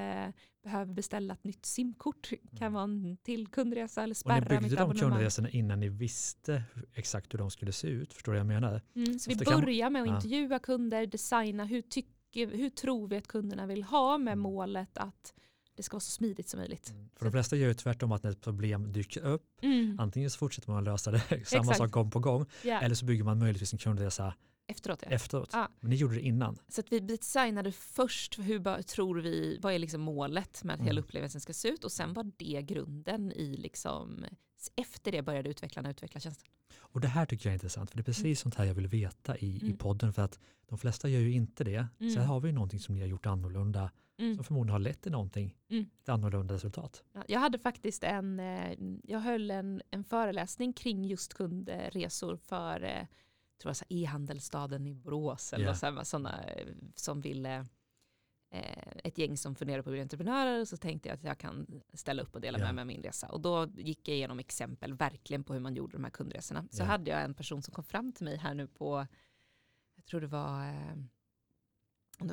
[0.63, 2.73] behöver beställa ett nytt simkort kan Mm.
[2.73, 5.09] vara en till kundresa eller Och spärra ni byggde mitt de abonnemang.
[5.12, 8.13] kundresorna innan ni visste exakt hur de skulle se ut.
[8.13, 8.81] Förstår du vad jag menar?
[8.95, 13.27] Mm, så vi börjar med att intervjua kunder, designa hur, tycker, hur tror vi att
[13.27, 14.39] kunderna vill ha med Mm.
[14.39, 15.33] målet att
[15.75, 16.93] det ska vara så smidigt som möjligt.
[17.15, 19.99] För de flesta gör ju tvärtom att när ett problem dyker upp, Mm.
[19.99, 21.77] antingen så fortsätter man att lösa det, samma Exakt.
[21.77, 24.33] sak gång på gång, Ja, eller så bygger man möjligtvis en kundresa
[24.67, 25.09] efteråt ja.
[25.12, 25.49] efteråt.
[25.53, 25.69] Ja.
[25.79, 26.57] Men ni gjorde det innan.
[26.67, 30.91] Så att vi designade först hur tror vi, vad är liksom målet med att hela
[30.91, 31.03] Mm.
[31.03, 34.25] upplevelsen ska se ut och sen var det grunden i liksom,
[34.75, 36.47] efter det började utvecklarna utveckla tjänsten.
[36.77, 38.88] Och det här tycker jag är intressant, för det är precis sånt här jag vill
[38.88, 39.77] veta i, i Mm.
[39.77, 41.88] podden, för att de flesta gör ju inte det.
[41.99, 42.17] Mm.
[42.17, 44.36] här har vi ju någonting som ni har gjort annorlunda, Mm.
[44.36, 45.89] som förmodligen har lett till någonting, Mm.
[46.02, 47.04] ett annorlunda resultat.
[47.13, 52.84] Ja, Jag hade faktiskt en, eh, jag höll en, en föreläsning kring just kundresor för
[52.84, 53.08] eh,
[53.62, 56.04] tror jag, så e-handelsstaden i Borås eller yeah.
[56.04, 57.65] sådana eh, som ville
[59.04, 61.82] ett gäng som funderar på att bli entreprenörer och så tänkte jag att jag kan
[61.93, 62.65] ställa upp och dela Ja.
[62.65, 63.28] med mig av min resa.
[63.30, 66.67] Och då gick jag igenom exempel verkligen på hur man gjorde de här kundresorna.
[66.71, 66.86] Så Ja.
[66.86, 69.08] hade jag en person som kom fram till mig här nu på,
[69.95, 70.73] jag tror det var,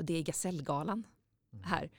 [0.03, 1.07] det är Gasellgalan.
[1.63, 1.91] Här.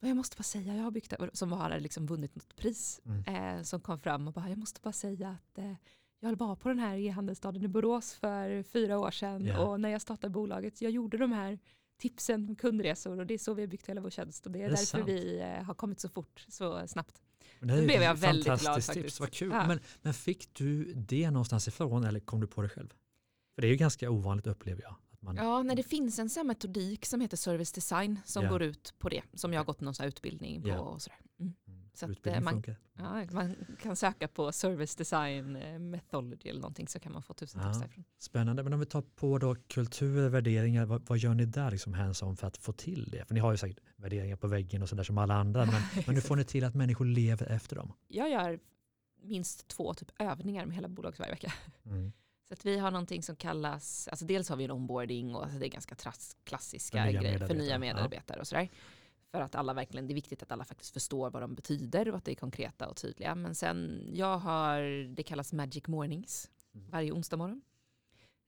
[0.00, 3.00] Så jag måste bara säga, jag har byggt det, som har liksom vunnit något pris.
[3.04, 3.56] Mm.
[3.58, 5.74] Eh, som kom fram och bara, jag måste bara säga att eh,
[6.20, 9.58] jag var på den här e-handelsstaden i Borås för fyra år sedan Ja.
[9.58, 11.58] och när jag startade bolaget, jag gjorde de här
[11.98, 14.58] tipsen med kundresor och det är så vi har byggt hela vår tjänst och det
[14.58, 15.08] är, Är det därför sant?
[15.08, 17.22] vi eh, har kommit så fort, så snabbt.
[17.60, 19.04] Det är blev jag väldigt glad fantastiskt faktiskt.
[19.06, 19.50] tips, vad kul.
[19.52, 19.66] Ja.
[19.66, 22.88] Men, men fick du det någonstans ifrån eller kom du på det själv?
[23.54, 24.96] För det är ju ganska ovanligt upplever jag.
[25.22, 28.50] Man, Ja, när det finns en metodik som heter service design som Ja.
[28.50, 30.78] går ut på det, som jag har gått någon sån utbildning på Ja.
[30.78, 31.18] och sådär.
[31.40, 31.52] Mm.
[31.68, 32.62] Mm, Så att, eh, man-.
[32.98, 37.34] Ja, man kan söka på service design eh, methodology eller någonting så kan man få
[37.34, 38.04] tusen tips därifrån.
[38.18, 41.94] Spännande, men om vi tar på då kultur, värderingar, vad, vad gör ni där liksom
[41.94, 43.24] hands-on för att få till det?
[43.24, 46.14] För ni har ju säkert värderingar på väggen och sådär som alla andra, men, men
[46.14, 47.92] hur får ni till att människor lever efter dem?
[48.08, 48.60] Jag gör
[49.22, 51.52] minst två typ övningar med hela bolaget varje vecka.
[51.84, 52.12] Mm.
[52.50, 55.58] Så att vi har någonting som kallas, alltså dels har vi en onboarding och alltså
[55.58, 57.78] det är ganska tras, klassiska För grejer för medarbetare, nya ja.
[57.78, 58.68] medarbetare och sådär.
[59.32, 62.16] För att alla verkligen, det är viktigt att alla faktiskt förstår vad de betyder och
[62.16, 63.34] att det är konkreta och tydliga.
[63.34, 66.50] Men sen, jag har, det kallas Magic Mornings.
[66.74, 66.90] Mm.
[66.90, 67.62] varje onsdag morgon.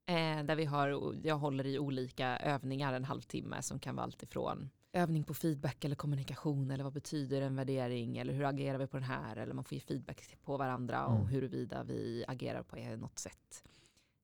[0.06, 4.22] Eh, där vi har, jag håller i olika övningar en halvtimme som kan vara allt
[4.22, 8.86] ifrån övning på feedback eller kommunikation eller vad betyder en värdering eller hur agerar vi
[8.86, 11.20] på den här eller man får ge feedback på varandra Mm.
[11.20, 13.64] och huruvida vi agerar på något sätt.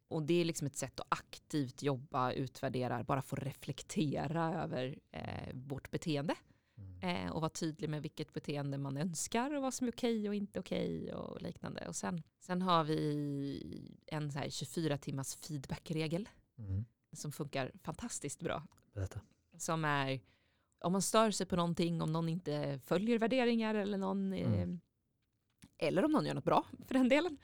[0.09, 5.55] Och det är liksom ett sätt att aktivt jobba, utvärdera, bara få reflektera över eh,
[5.55, 6.35] vårt beteende
[6.79, 7.27] Mm.
[7.27, 10.35] eh, och vara tydlig med vilket beteende man önskar och vad som är okej och
[10.35, 11.89] inte okej och liknande.
[11.89, 16.85] Och sen, sen har vi en så här 24 timmars feedbackregel Mm.
[17.13, 18.63] som funkar fantastiskt bra.
[18.93, 19.21] Berätta.
[19.57, 20.21] Som är
[20.81, 24.81] om man stör sig på någonting, om någon inte följer värderingar eller någon eh, Mm.
[25.79, 27.37] eller om någon gör något bra för den delen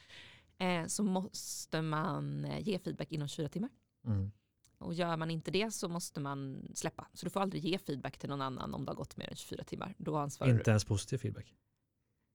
[0.59, 3.71] eh, så måste man eh, ge feedback inom 24 timmar.
[4.07, 4.33] Mm.
[4.79, 7.07] Och gör man inte det så måste man släppa.
[7.12, 9.37] Så du får aldrig ge feedback till någon annan om det har gått mer än
[9.37, 9.95] 24 timmar.
[9.99, 10.59] Då ansvarar du.
[10.59, 11.55] Inte ens positiv feedback.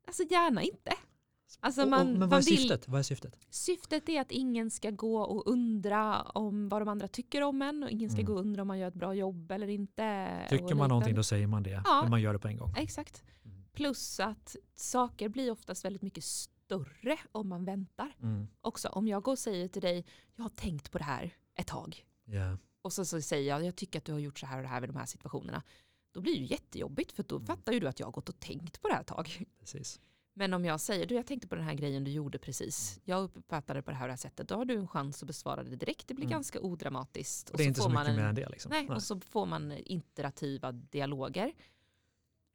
[0.08, 0.91] Alltså gärna inte.
[1.60, 2.88] Alltså Och- man, och, men man vad är syftet?
[2.88, 3.38] Vad är syftet?
[3.49, 7.84] syftet är att ingen ska gå och undra om vad de andra tycker om en
[7.84, 8.25] och ingen ska Mm.
[8.25, 10.29] gå och undra om man gör ett bra jobb eller inte.
[10.49, 11.82] Tycker och man någonting då säger man det.
[11.86, 12.01] Ja.
[12.01, 12.73] Men man gör det på en gång.
[12.77, 13.23] Exakt.
[13.45, 13.63] Mm.
[13.73, 16.59] Plus att saker blir oftast väldigt mycket större
[17.32, 18.15] om man väntar.
[18.21, 18.47] Mm.
[18.62, 20.05] Också om jag går och säger till dig,
[20.36, 22.05] jag har tänkt på det här ett tag.
[22.25, 22.58] Ja.
[22.82, 24.69] Och så, så säger jag, jag tycker att du har gjort så här och det
[24.69, 25.63] här vid de här situationerna.
[26.12, 27.47] Då blir det ju jättejobbigt för då Mm.
[27.47, 29.45] fattar ju du att jag har gått och tänkt på det här ett tag.
[29.60, 29.99] Precis.
[30.34, 32.91] Men om jag säger, du jag tänkte på den här grejen du gjorde precis.
[32.97, 33.01] Mm.
[33.05, 34.47] Jag uppfattade det på det här, och det här sättet.
[34.47, 36.08] Då har du en chans att besvara det direkt.
[36.08, 36.32] Det blir Mm.
[36.32, 37.49] ganska odramatiskt.
[37.49, 38.49] Och det är inte så får mycket man mer en, än det.
[38.49, 38.69] Liksom.
[38.69, 41.53] nej, och så får man iterativa dialoger.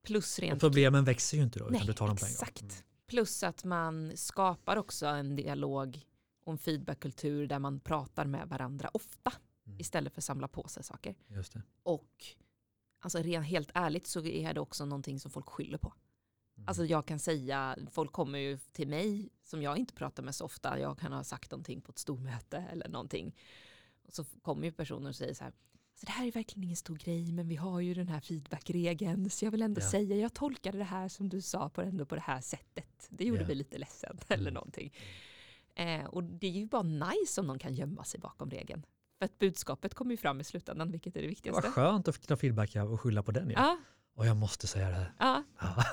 [0.05, 2.33] Plus Och rent problemen växer ju inte då, utan Nej, du tar dem på en
[2.33, 2.49] gång.
[2.49, 2.85] exakt.
[3.07, 6.07] Plus att man skapar också en dialog
[6.45, 9.33] och en feedbackkultur där man pratar med varandra ofta
[9.67, 9.81] Mm.
[9.81, 11.15] istället för att samla på sig saker.
[11.83, 12.25] Och
[12.99, 15.95] alltså rent helt ärligt så är det också någonting som folk skyller på.
[16.57, 16.69] Mm.
[16.69, 20.45] Alltså jag kan säga, folk kommer ju till mig som jag inte pratar med så
[20.45, 20.79] ofta.
[20.79, 23.37] Jag kan ha sagt någonting på ett stormöte eller någonting.
[24.03, 25.53] Och så kommer ju personer och säger så här,
[25.95, 29.31] alltså det här är verkligen ingen stor grej men vi har ju den här feedbackregeln
[29.31, 29.91] så jag vill ändå Ja.
[29.91, 33.07] säga, jag tolkade det här som du sa på, ändå på det här sättet.
[33.11, 33.47] Det gjorde Ja.
[33.47, 34.55] mig lite ledsen eller Mm.
[34.55, 34.93] någonting.
[35.75, 38.87] Eh, och det är ju bara nice om någon kan gömma sig bakom regeln.
[39.19, 41.63] För att budskapet kommer ju fram i slutändan, vilket är det viktigaste.
[41.63, 43.51] var skönt att ta feedback och skylla på den.
[43.51, 43.57] Ja.
[43.59, 43.79] Ja,
[44.17, 45.13] Och jag måste säga det här.
[45.19, 45.43] Ja.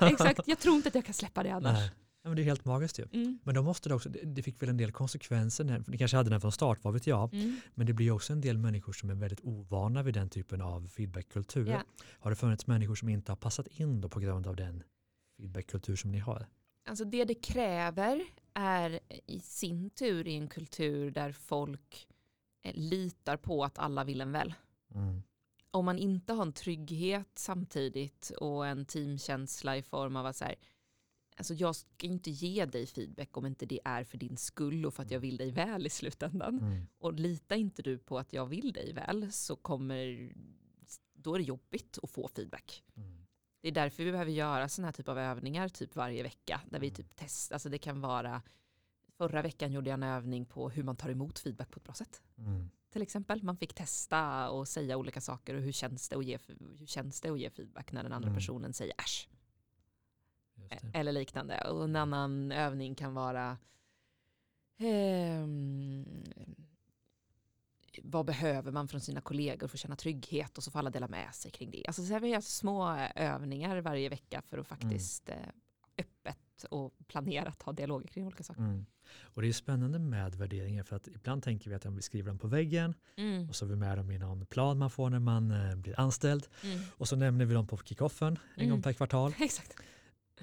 [0.08, 0.40] exakt.
[0.46, 1.78] Jag tror inte att jag kan släppa det annars.
[1.78, 1.90] Nej.
[2.24, 3.06] Men det är helt magiskt ju.
[3.12, 3.38] Mm.
[3.42, 6.16] Men då måste det också, det- det fick väl en del konsekvenser, när- ni kanske
[6.16, 7.34] hade den från start, vad vet jag.
[7.34, 7.60] Mm.
[7.74, 10.88] Men det blir också en del människor som är väldigt ovana vid den typen av
[10.88, 11.66] feedbackkultur.
[11.66, 11.82] Ja.
[12.20, 14.82] Har det funnits människor som inte har passat in då på grund av den
[15.36, 16.46] feedbackkultur som ni har?
[16.88, 18.22] Alltså det det kräver
[18.54, 22.08] är i sin tur i en kultur där folk
[22.64, 24.54] eh, litar på att alla vill en väl.
[24.94, 25.22] Mm.
[25.70, 30.44] Om man inte har en trygghet samtidigt och en teamkänsla i form av att så
[30.44, 30.54] här,
[31.36, 34.94] alltså jag ska inte ge dig feedback om inte det är för din skull och
[34.94, 36.58] för att jag vill dig väl i slutändan.
[36.58, 36.86] Mm.
[36.98, 40.32] Och litar inte du på att jag vill dig väl så kommer,
[41.12, 42.84] då är det jobbigt att få feedback.
[42.96, 43.26] Mm.
[43.60, 46.60] Det är därför vi behöver göra sådana här typ av övningar typ varje vecka.
[46.70, 46.94] Där vi Mm.
[46.94, 48.42] typ testar, alltså det kan vara,
[49.18, 51.94] förra veckan gjorde jag en övning på hur man tar emot feedback på ett bra
[51.94, 52.22] sätt.
[52.38, 52.70] Mm.
[52.92, 56.38] Till exempel, man fick testa och säga olika saker och hur känns det att ge,
[56.78, 58.36] hur känns det att ge feedback när den andra Mm.
[58.38, 59.28] personen säger äsch.
[60.82, 60.98] Det.
[60.98, 61.60] Eller liknande.
[61.70, 63.56] Och en annan övning kan vara
[64.78, 66.06] ehm,
[68.02, 71.08] vad behöver man från sina kollegor för att känna trygghet och så får alla dela
[71.08, 71.84] med sig kring det.
[71.86, 75.36] Alltså så här, vi gör små övningar varje vecka för att faktiskt eh,
[75.98, 78.60] öppet och planerat ha dialoger kring olika saker.
[78.60, 78.86] Mm.
[79.22, 82.38] Och det är spännande med värderingar för att ibland tänker vi att vi skriver dem
[82.38, 83.48] på väggen Mm.
[83.48, 86.00] och så är vi med dem i någon plan man får när man eh, blir
[86.00, 86.80] anställd Mm.
[86.96, 88.70] och så nämner vi dem på kickoffen en Mm.
[88.70, 89.34] gång per kvartal.
[89.40, 89.72] Exakt.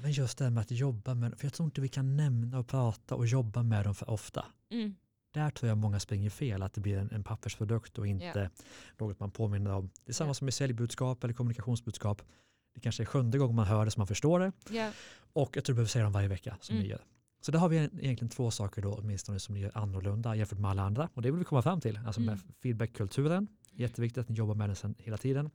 [0.02, 2.60] Men just det här med att jobba med för jag tror inte vi kan nämna
[2.60, 4.46] och prata och jobba med dem för ofta.
[4.72, 4.96] Mm.
[5.34, 8.50] Där tror jag många springer fel, att det blir en, en pappersprodukt och inte
[8.98, 9.90] något man påminner om.
[10.06, 10.34] Det är samma Ja.
[10.34, 12.22] som med säljbudskap eller kommunikationsbudskap.
[12.76, 14.92] Det kanske är sjunde gången man hör det som man förstår det Ja.
[15.34, 16.84] och jag tror du behöver säga dem varje vecka som Mm.
[16.84, 17.02] ni gör.
[17.42, 20.72] Så där har vi egentligen två saker då åtminstone som ni gör annorlunda jämfört med
[20.72, 22.00] alla andra och det vill vi komma fram till.
[22.06, 22.46] Alltså med Mm.
[22.64, 25.50] feedbackkulturen, jätteviktigt att ni jobbar med den sen hela tiden.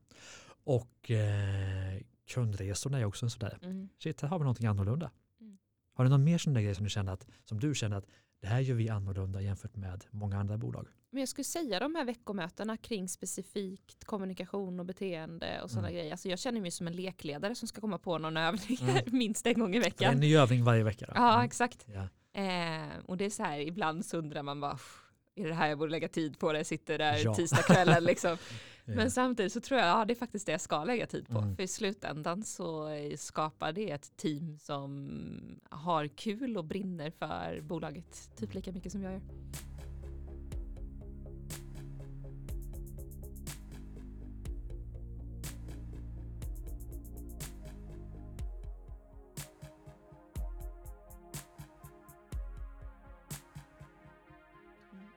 [0.64, 3.88] Och eh, kundresorna är också en sådär, Mm.
[3.98, 5.10] shit här har vi någonting annorlunda.
[5.40, 5.58] Mm.
[5.94, 8.06] Har du någon mer sån där grej som du känner att, som du känner att
[8.40, 10.86] det här gör vi annorlunda jämfört med många andra bolag?
[11.10, 15.98] Men jag skulle säga de här veckomötena kring specifikt kommunikation och beteende och sådana Mm.
[15.98, 16.12] grejer.
[16.12, 19.02] Alltså jag känner mig som en lekledare som ska komma på någon övning Mm.
[19.06, 20.14] minst en gång i Det är veckan.
[20.14, 21.06] en ny övning varje vecka.
[21.06, 21.12] Då.
[21.14, 21.44] Ja, Mm.
[21.46, 21.86] exakt.
[21.88, 22.08] Ja.
[22.42, 25.00] Eh, och det är så här, ibland så undrar man bara, "Pff,
[25.34, 26.52] är det här jag borde lägga tid på?
[26.52, 27.34] Det sitter där Ja.
[27.34, 28.36] tisdagskvällen liksom.
[28.84, 31.38] Men samtidigt så tror jag ja, det är faktiskt det jag ska lägga tid på.
[31.38, 31.56] Mm.
[31.56, 38.36] För i slutändan så skapar det ett team som har kul och brinner för bolaget
[38.36, 39.22] typ lika mycket som jag gör.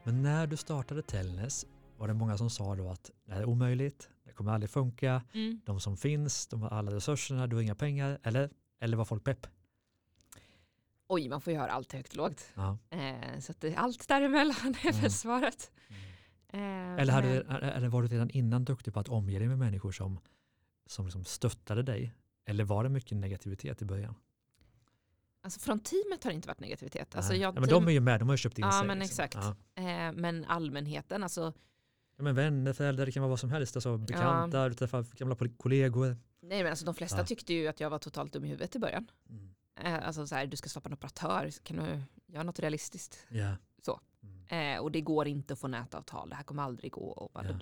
[0.03, 1.65] Men när du startade Tellnäs
[1.97, 5.21] var det många som sa då att det här är omöjligt, det kommer aldrig funka,
[5.33, 5.61] Mm.
[5.65, 9.23] de som finns, de har alla resurserna, du har inga pengar, eller, eller var folk
[9.23, 9.47] pepp?
[11.07, 12.45] Oj, man får ju höra allt högt och lågt.
[12.55, 12.77] Ja.
[12.89, 15.01] Eh, så att det, allt däremellan är Mm.
[15.01, 15.71] väl svaret.
[16.49, 16.59] Eh,
[16.93, 19.57] Eller, hade, men- du- eller var du redan innan duktig på att omge dig med
[19.59, 20.19] människor som,
[20.85, 22.13] som liksom stöttade dig?
[22.45, 24.15] Eller var det mycket negativitet i början?
[25.41, 27.15] Alltså från teamet har det inte varit negativitet.
[27.15, 28.71] Alltså jag, ja, men team, de är ju med, de har ju köpt in Ja,
[28.71, 28.87] sig.
[28.87, 29.23] men liksom.
[29.25, 29.45] exakt.
[29.75, 29.81] Ja.
[30.07, 31.53] eh, men allmänheten, alltså
[32.17, 33.75] Ja, men vänner, föräldrar, det kan vara vad som helst.
[33.75, 36.17] Alltså, bekanta, du träffar gamla kollegor.
[36.41, 37.25] Nej men alltså de flesta Ja.
[37.25, 39.11] tyckte ju att jag var totalt dum i huvudet i början.
[39.29, 39.49] Mm.
[39.79, 42.01] Eh, alltså så här, du ska skapa en operatör, kan du
[42.33, 43.25] göra något realistiskt?
[43.29, 43.55] Ja.
[43.85, 43.99] Så.
[44.23, 44.75] Mm.
[44.77, 47.01] Eh, och det går inte att få nätavtal, det här kommer aldrig gå.
[47.09, 47.59] Och bara, Ja.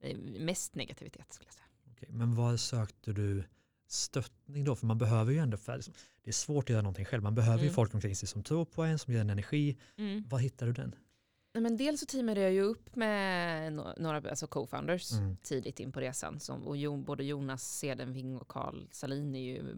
[0.00, 1.64] Det är mest negativitet skulle jag säga.
[1.92, 3.44] Okej, Men var sökte du
[3.88, 4.76] stöttning då?
[4.76, 5.80] För man behöver ju ändå, för
[6.22, 7.74] det är svårt att göra någonting själv, man behöver ju Mm.
[7.74, 9.76] folk omkring sig som tror på en, som ger en energi.
[10.28, 10.94] Var hittar du den?
[11.58, 15.36] Nej, men dels så teamade jag ju upp med några alltså co-founders Mm.
[15.42, 16.40] tidigt in på resan.
[16.40, 19.76] Som, och jo, både Jonas Sedenving och Carl Salin är ju,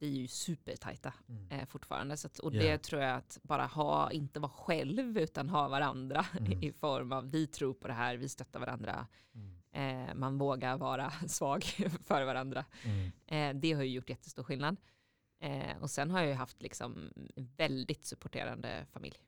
[0.00, 1.50] vi är ju supertajta Mm.
[1.50, 2.16] eh, fortfarande.
[2.16, 2.62] Så att, och Ja.
[2.62, 6.62] det tror jag att bara ha, inte vara själv utan ha varandra Mm.
[6.62, 9.06] i form av vi tror på det här, vi stöttar varandra.
[9.34, 10.08] Mm.
[10.08, 11.62] Eh, man vågar vara svag
[12.04, 12.64] för varandra.
[12.84, 13.12] Mm.
[13.26, 14.76] Eh, det har ju gjort jättestor skillnad.
[15.40, 19.18] Eh, och sen har jag ju haft liksom en väldigt supporterande familj.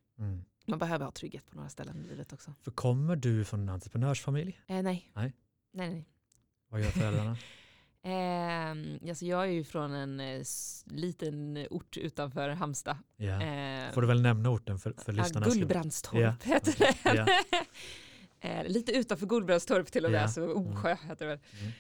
[0.66, 0.72] Mm.
[0.72, 2.55] Man behöver ha trygghet på några ställen i livet också.
[2.62, 4.61] För kommer du från en entreprenörsfamilj?
[4.66, 5.11] Eh, nej.
[5.14, 5.33] Nej.
[5.72, 6.09] Nej, nej.
[6.68, 7.37] Vad gör föräldrarna?
[8.02, 8.70] Eh,
[9.09, 10.42] alltså jag är ju från en eh,
[10.85, 12.96] liten ort utanför Halmstad.
[13.16, 13.42] Ja.
[13.42, 15.46] Eh, Får du väl nämna orten för, för ja, lyssnarna?
[15.46, 16.96] Gullbrandstorp Ja, heter okej.
[17.05, 17.16] den.
[17.16, 17.26] Ja.
[18.48, 20.29] eh, lite utanför Gullbrandstorp till och med, Ja.
[20.29, 21.40] så Osjö heter det väl.
[21.61, 21.72] Mm.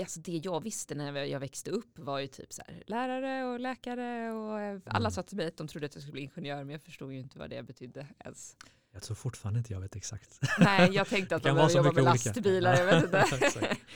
[0.00, 3.60] Alltså det jag visste när jag växte upp var ju typ så här, lärare och
[3.60, 5.10] läkare och eh, alla Mm.
[5.10, 7.18] sa till mig att de trodde att jag skulle bli ingenjör men jag förstod ju
[7.18, 8.56] inte vad det betydde ens.
[8.92, 10.38] Jag tror fortfarande inte jag vet exakt.
[10.58, 12.28] Nej, jag tänkte att de behöver jobba med olika.
[12.30, 13.24] lastbilar, jag vet inte.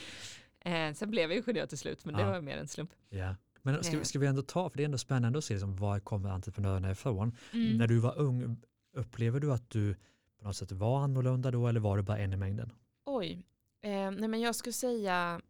[0.65, 2.29] Eh, sen blev jag ingenjör till slut men det Ja.
[2.31, 2.91] var mer en slump.
[3.09, 3.35] Ja.
[3.61, 4.01] Men ska, Eh.
[4.03, 6.91] ska vi ändå ta, för det är ändå spännande att se liksom, var kommer entreprenörerna
[6.91, 7.37] ifrån?
[7.53, 7.77] Mm.
[7.77, 8.57] När du var ung,
[8.97, 9.95] upplever du att du
[10.39, 12.71] på något sätt var annorlunda då eller var du bara en i mängden?
[13.05, 13.45] Oj,
[13.81, 15.41] eh, nej men jag skulle säga,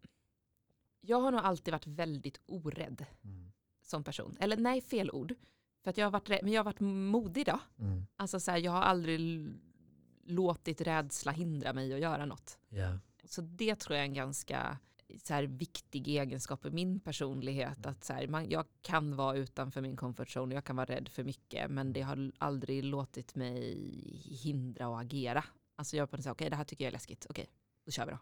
[1.01, 3.51] jag har nog alltid varit väldigt orädd Mm.
[3.81, 4.37] som person.
[4.39, 5.33] Eller nej, fel ord.
[5.83, 7.59] För att jag har varit, rädd- men jag har varit modig då.
[7.79, 8.05] Mm.
[8.15, 9.47] Alltså så här, jag har aldrig
[10.23, 12.57] låtit rädsla hindra mig att göra något.
[12.69, 12.99] Ja.
[13.23, 14.77] Så det tror jag är en ganska
[15.23, 17.85] så här, viktig egenskap i min personlighet.
[17.85, 21.09] Att så här, man, jag kan vara utanför min comfort zone, jag kan vara rädd
[21.09, 23.75] för mycket, men det har aldrig låtit mig
[24.43, 25.43] hindra och agera.
[25.75, 27.47] Alltså jag är på okej det här tycker jag är läskigt, okej,
[27.85, 28.17] då kör vi då.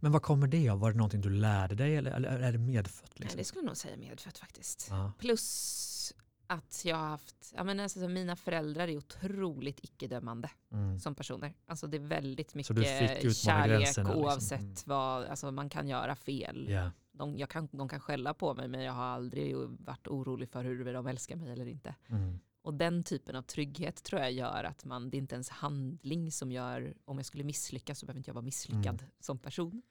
[0.00, 0.78] Men vad kommer det av?
[0.80, 3.10] Var det någonting du lärde dig eller, eller är det medfött?
[3.16, 3.38] Nej, Liksom?
[3.38, 4.86] det skulle jag nog säga medfött faktiskt.
[4.90, 5.12] Ja.
[5.18, 6.12] Plus
[6.46, 10.98] att jag har haft, ja men alltså, mina föräldrar är otroligt icke-dömande Mm.
[11.00, 11.54] som personer.
[11.66, 14.10] Alltså det är väldigt mycket kärlek liksom.
[14.10, 14.74] oavsett Mm.
[14.84, 16.66] vad, alltså man kan göra fel.
[16.70, 16.90] Ja.
[17.12, 20.64] De, jag kan, de kan skälla på mig men jag har aldrig varit orolig för
[20.64, 21.94] hur de älskar mig eller inte.
[22.08, 22.40] Mm.
[22.64, 26.32] Och den typen av trygghet tror jag gör att man, det är inte ens handling
[26.32, 29.10] som gör, om jag skulle misslyckas så behöver inte jag vara misslyckad Mm.
[29.20, 29.82] som person.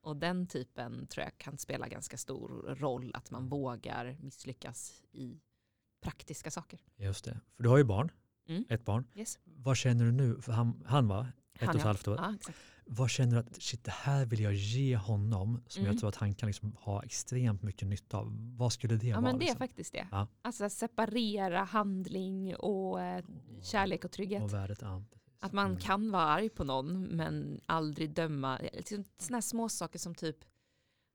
[0.00, 5.40] Och den typen tror jag kan spela ganska stor roll, att man vågar misslyckas i
[6.02, 6.80] praktiska saker.
[6.96, 7.40] Just det.
[7.56, 8.10] För du har ju barn,
[8.48, 8.64] Mm.
[8.68, 9.04] ett barn.
[9.14, 9.38] Yes.
[9.44, 10.40] Vad känner du nu?
[10.42, 11.20] För han, han var
[11.54, 12.16] ett Han, och ett halvt år.
[12.18, 12.58] Ja, exakt.
[12.90, 15.92] Vad känner du att shit, det här vill jag ge honom som Mm.
[15.92, 18.56] jag tror att han kan liksom ha extremt mycket nytta av?
[18.56, 19.22] Vad skulle det Ja vara?
[19.30, 19.58] men det är liksom?
[19.58, 20.08] faktiskt det.
[20.10, 20.28] Ja.
[20.42, 23.24] Alltså separera handling och eh,
[23.62, 24.42] kärlek och trygghet.
[24.42, 25.02] Och värdet, ja.
[25.40, 25.78] Att man Mm.
[25.80, 28.58] kan vara arg på någon men aldrig döma.
[28.72, 30.36] Liksom, här små saker som typ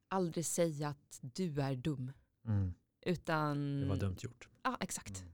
[0.09, 2.11] aldrig säga att du är dum.
[2.47, 2.73] Mm.
[3.05, 3.79] Utan...
[3.81, 4.49] Det var dumt gjort.
[4.63, 5.19] Ja, exakt.
[5.21, 5.33] Mm.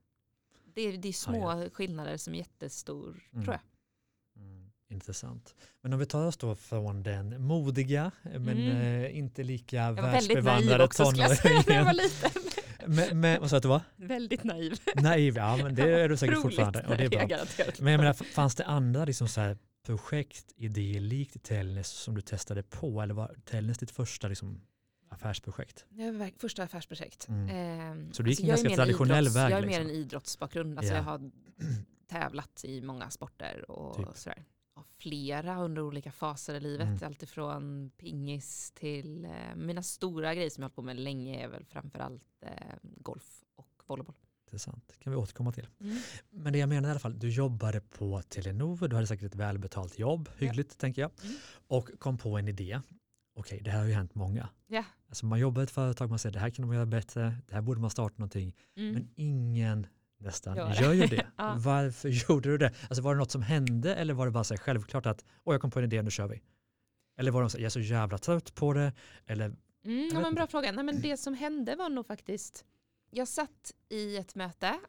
[0.73, 3.43] Det, är, det är små Ja, skillnader som är jättestor, Mm.
[3.45, 3.61] tror jag.
[4.89, 5.55] Intressant.
[5.81, 9.03] Men om vi tar oss då från den modiga men Mm.
[9.03, 11.95] eh, inte lika Jag var väldigt naiv världsbevandrade tonåringen.
[12.87, 13.81] men, men, vad sa du att det var?
[13.95, 14.73] väldigt naiv.
[14.95, 16.85] Naiv, ja men det är du säkert Roligt, fortfarande.
[16.87, 17.37] Och det är bra.
[17.79, 22.21] Men jag menar, fanns det andra liksom så här projekt, idéer likt Tellnäs som du
[22.21, 23.01] testade på?
[23.01, 24.61] Eller var Tellnäs ditt första liksom,
[25.09, 25.85] affärsprojekt?
[25.89, 27.27] Det var verk- första affärsprojekt.
[27.27, 27.49] Mm.
[27.49, 29.67] Ehm, Så du gick en jag är ganska mer traditionell idrotts- väg, Jag är mer
[29.67, 29.85] liksom.
[29.85, 30.77] en idrottsbakgrund.
[30.77, 30.97] Alltså Ja.
[30.97, 31.31] Jag har
[32.09, 34.07] tävlat i många sporter och Typ.
[34.17, 34.43] sådär.
[34.79, 36.87] Ja, flera under olika faser i livet.
[36.87, 37.03] Mm.
[37.03, 41.47] Alltifrån pingis till eh, mina stora grejer som jag har hållit på med länge är
[41.47, 44.15] väl framförallt eh, golf och volleyboll.
[44.45, 44.83] Intressant.
[44.87, 45.67] Det kan vi återkomma till.
[45.81, 45.97] Mm.
[46.29, 49.35] Men det jag menar i alla fall, du jobbade på Telenor, du hade säkert ett
[49.35, 51.35] välbetalt jobb, hyggligt tänker jag, Mm.
[51.67, 52.81] och kom på en idé.
[53.35, 54.49] Okej, det här har ju hänt många.
[54.67, 54.83] Ja.
[55.09, 57.55] Alltså man jobbar i ett företag, man säger det här kan man göra bättre, det
[57.55, 58.93] här borde man starta någonting, Mm.
[58.93, 59.87] men ingen
[60.19, 60.95] nästan Gör gör, det.
[60.95, 61.27] ju det.
[61.37, 61.55] Ja.
[61.59, 62.73] Varför gjorde du det?
[62.89, 65.53] Alltså var det något som hände eller var det bara så här självklart att åh
[65.53, 66.41] jag kom på en idé, nu kör vi?
[67.17, 68.93] Eller var de så här, jag är så jävla trött på det?
[69.25, 69.55] Eller,
[69.85, 70.71] Mm, ja, men bra fråga.
[70.71, 72.65] Nej, men det som hände var nog faktiskt,
[73.09, 74.79] jag satt i ett möte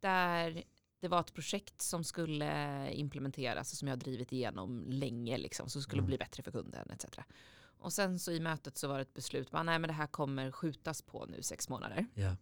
[0.00, 0.62] där
[1.00, 5.82] det var ett projekt som skulle implementeras och som jag drivit igenom länge, liksom, som
[5.82, 6.06] skulle Mm.
[6.06, 7.06] bli bättre för kunden etc.
[7.78, 10.06] Och sen så i mötet så var det ett beslut, bara, nej men det här
[10.06, 12.06] kommer skjutas på nu sex månader.
[12.14, 12.36] ja,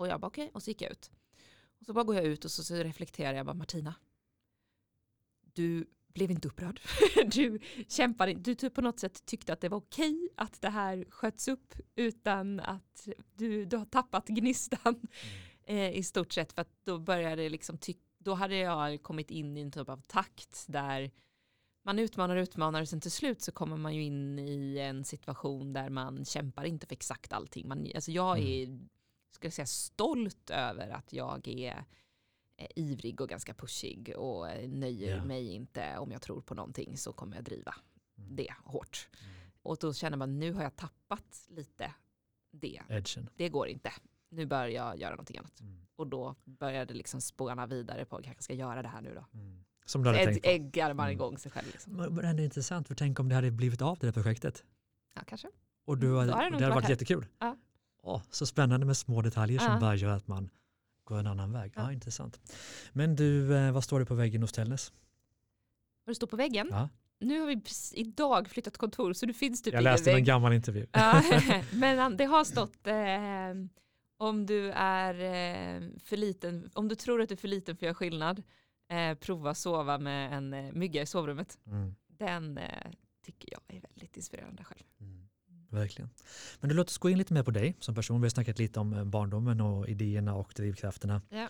[0.00, 1.10] Och jag bara okej, och så gick jag ut.
[1.80, 3.94] Och så bara går jag ut och så, så reflekterar jag bara Martina,
[5.52, 6.80] du blev inte upprörd.
[7.32, 11.06] du kämpade, du typ på något sätt tyckte att det var okej att det här
[11.10, 15.00] sköts upp utan att du, du har tappat gnistan
[15.62, 19.56] eh, i stort sett för att då började liksom ty- då hade jag kommit in
[19.56, 21.10] i en typ av takt där
[21.84, 25.04] man utmanar och utmanar och sen till slut så kommer man ju in i en
[25.04, 27.68] situation där man kämpar inte för exakt allting.
[27.68, 28.78] Man, alltså jag är
[29.40, 31.84] jag säga, stolt över att jag är
[32.56, 35.24] eh, ivrig och ganska pushig och eh, nöjer Ja.
[35.24, 37.74] mig inte om jag tror på någonting så kommer jag driva
[38.18, 38.36] Mm.
[38.36, 39.08] det hårt.
[39.62, 41.94] Och då känner man nu har jag tappat lite
[42.50, 42.82] det.
[42.88, 43.30] edgen.
[43.36, 43.92] Det går inte.
[44.28, 45.60] Nu bör jag göra någonting annat.
[45.60, 45.86] Mm.
[45.96, 49.00] Och då började det liksom spåna vidare på att jag kanske ska göra det här
[49.00, 49.38] nu då.
[49.38, 49.64] Mm.
[49.84, 50.48] Som du hade tänkt på.
[50.50, 51.12] äggar man Mm.
[51.16, 51.66] igång sig själv.
[51.72, 51.92] Liksom.
[51.92, 54.64] Men men ändå intressant, för tänk om det hade blivit av det där projektet.
[55.14, 55.48] Ja, kanske.
[55.84, 56.90] Och du Mm, hade, det det hade varit varit här.
[56.90, 57.26] jättekul.
[57.38, 57.56] Ja.
[58.02, 59.80] Åh, så spännande med små detaljer som Ja.
[59.80, 60.50] bara gör att man
[61.04, 61.72] går en annan väg.
[61.76, 61.82] Ja.
[61.82, 61.92] Ja.
[61.92, 62.40] intressant.
[62.92, 64.92] Men du, eh, vad står det på väggen hos Tellnäs?
[66.04, 66.68] Vad det står på väggen.
[66.70, 66.88] Ja.
[67.20, 70.86] Nu har vi idag flyttat kontor så det finns typ Jag läste en gammal intervju.
[70.92, 71.22] Ja,
[71.72, 73.54] men det har stått eh,
[74.16, 77.86] om du är eh, för liten, om du tror att du är för liten för
[77.86, 78.42] att göra skillnad,
[78.88, 81.58] eh, prova sova med en eh, mygga i sovrummet.
[81.66, 81.94] Mm.
[82.06, 82.90] Den eh,
[83.24, 84.82] tycker jag är väldigt inspirerande själv.
[85.00, 85.19] Mm.
[85.70, 86.10] Verkligen.
[86.60, 88.20] Men du, låt oss gå in lite mer på dig som person.
[88.20, 91.22] Vi har snackat lite om eh, barndomen och idéerna och drivkrafterna.
[91.28, 91.48] Ja.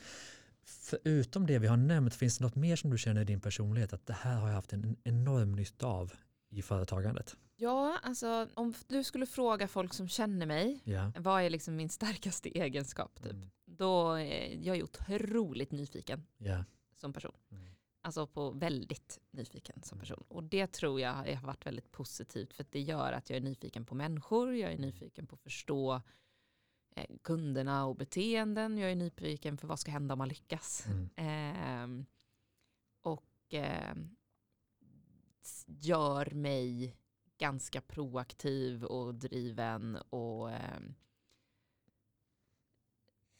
[0.65, 3.93] Förutom det vi har nämnt, finns det något mer som du känner i din personlighet
[3.93, 6.13] att det här har jag haft en enorm nytta av
[6.51, 7.37] i företagandet?
[7.57, 11.13] Ja, alltså om du skulle fråga folk som känner mig, Ja.
[11.19, 13.23] vad är liksom min starkaste egenskap?
[13.23, 13.33] Typ?
[13.33, 13.51] Mm.
[13.67, 16.65] Då är jag otroligt nyfiken Ja.
[17.01, 17.33] som person.
[17.53, 17.65] Mm.
[18.03, 20.01] Alltså på väldigt nyfiken som Mm.
[20.01, 20.25] person.
[20.29, 23.41] Och det tror jag har varit väldigt positivt för att det gör att jag är
[23.41, 26.01] nyfiken på människor, jag är nyfiken på att förstå
[26.97, 30.87] eh, kunderna och beteenden, jag är nyfiken för vad ska hända om man lyckas.
[30.87, 31.09] Mm.
[31.17, 32.07] Ehm,
[33.03, 33.55] och
[35.43, 36.97] s- gör mig
[37.39, 40.95] ganska proaktiv och driven och ehm,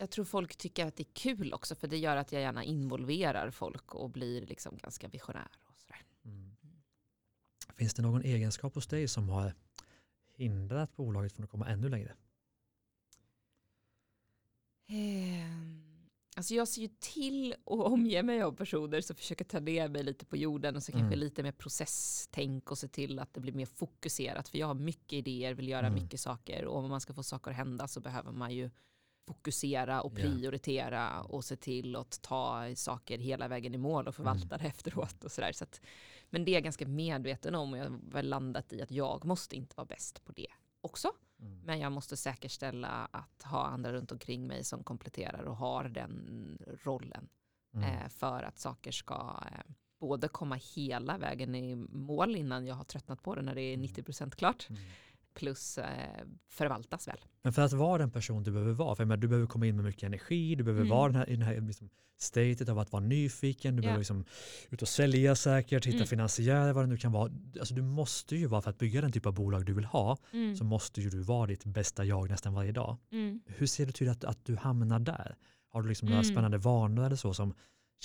[0.01, 2.65] jag tror folk tycker att det är kul också för det gör att jag gärna
[2.65, 5.49] involverar folk och blir liksom ganska visionär.
[5.67, 6.03] Och sådär.
[6.25, 6.57] Mm.
[7.77, 9.55] Finns det någon egenskap hos dig som har
[10.37, 12.15] hindrat bolaget från att komma ännu längre?
[14.89, 15.87] Ehm,
[16.37, 20.03] Alltså jag ser ju till att omge mig av personer som försöker ta ner mig
[20.03, 21.19] lite på jorden och så kanske Mm.
[21.19, 24.49] lite mer processtänk och se till att det blir mer fokuserat.
[24.49, 26.03] För jag har mycket idéer, vill göra Mm.
[26.03, 28.71] mycket saker och om man ska få saker att hända så behöver man ju
[29.27, 34.47] fokusera och prioritera och se till att ta saker hela vägen i mål och förvalta
[34.55, 34.59] Mm.
[34.63, 35.25] det efteråt.
[35.25, 35.53] Och sådär.
[35.53, 35.81] Så att,
[36.31, 39.25] men det är jag ganska medveten om och jag har väl landat i att jag
[39.25, 40.47] måste inte vara bäst på det
[40.81, 41.11] också.
[41.41, 41.61] Mm.
[41.65, 46.59] Men jag måste säkerställa att ha andra runt omkring mig som kompletterar och har den
[46.85, 47.29] rollen
[47.75, 47.91] Mm.
[47.91, 52.85] eh, för att saker ska eh, både komma hela vägen i mål innan jag har
[52.85, 54.83] tröttnat på det när det är 90% klart Mm.
[55.35, 55.87] Plus eh,
[56.49, 57.19] förvaltas väl.
[57.43, 59.77] Men för att vara den person du behöver vara, för menar, du behöver komma in
[59.77, 60.91] med mycket energi, du behöver Mm.
[60.97, 63.83] vara den här, i den här liksom, statet av att vara nyfiken, du Ja.
[63.83, 64.25] behöver liksom
[64.71, 66.07] ut och sälja säkert, hitta Mm.
[66.07, 67.33] finansiärer, vad det nu kan vara.
[67.59, 70.19] Alltså, du måste ju vara, för att bygga den typ av bolag du vill ha,
[70.33, 70.57] Mm.
[70.57, 72.97] så måste ju du vara ditt bästa jag nästan varje dag.
[73.13, 73.41] Mm.
[73.47, 75.37] Hur ser du till att, att du hamnar där?
[75.69, 76.33] Har du liksom några Mm.
[76.35, 77.55] spännande vanor eller så som,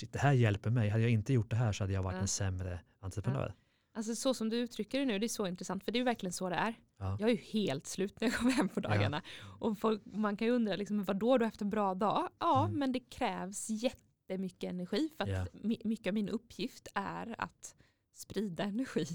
[0.00, 2.14] shit det här hjälper mig, hade jag inte gjort det här så hade jag varit
[2.16, 2.20] Ja.
[2.22, 3.54] en sämre entreprenör.
[3.96, 6.32] Alltså så som du uttrycker det nu, det är så intressant för det är verkligen
[6.32, 6.74] så det är.
[6.98, 7.16] Ja.
[7.20, 9.22] Jag är ju helt slut när jag kommer hem på dagarna.
[9.60, 12.28] Och folk, man kan ju undra, liksom, vadå du har haft en bra dag?
[12.38, 12.78] Ja, Mm.
[12.78, 15.46] men det krävs jättemycket energi för att Ja.
[15.52, 17.76] my- mycket av min uppgift är att
[18.14, 19.06] sprida energi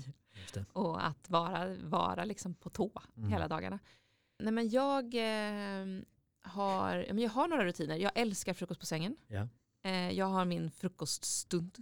[0.73, 3.29] och att vara, vara liksom på tå Mm.
[3.29, 3.79] hela dagarna.
[4.39, 6.01] Nej, men jag, eh,
[6.43, 7.95] har, ja, men jag har några rutiner.
[7.97, 9.17] Jag älskar frukost på sängen.
[9.27, 9.47] Ja.
[9.83, 11.77] Eh, jag har min frukoststund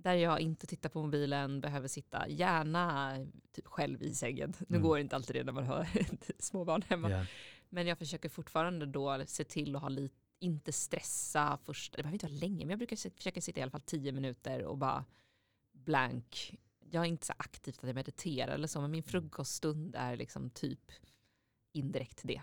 [0.00, 3.16] där jag inte tittar på mobilen, behöver sitta gärna
[3.52, 4.54] typ själv i sängen.
[4.58, 4.82] Nu Mm.
[4.88, 5.88] går inte alltid det när man har
[6.42, 7.10] små barn hemma.
[7.10, 7.24] Ja.
[7.68, 12.14] Men jag försöker fortfarande då se till att ha lite, inte stressa först, det behöver
[12.14, 15.04] inte vara länge, men jag brukar försöka sitta i alla fall tio minuter och bara
[15.72, 16.58] blank.
[16.90, 20.50] Jag är inte så aktivt att jag mediterar eller så, men min frukoststund är liksom
[20.50, 20.92] typ
[21.72, 22.42] indirekt det,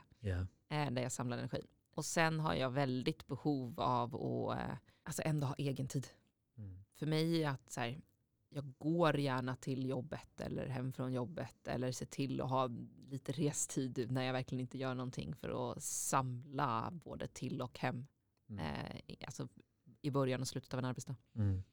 [0.70, 1.62] eh, där jag samlar energi.
[1.94, 6.08] Och sen har jag väldigt behov av att eh, alltså ändå ha egen tid.
[6.96, 8.02] För mig att så här,
[8.50, 12.70] jag går gärna till jobbet eller hem från jobbet eller ser till att ha
[13.10, 18.08] lite restid när jag verkligen inte gör någonting för att samla både till och hem.
[18.50, 18.66] Mm.
[18.66, 19.48] Eh, alltså
[20.02, 21.16] i början och slutet av en arbetsdag.
[21.36, 21.64] Mm.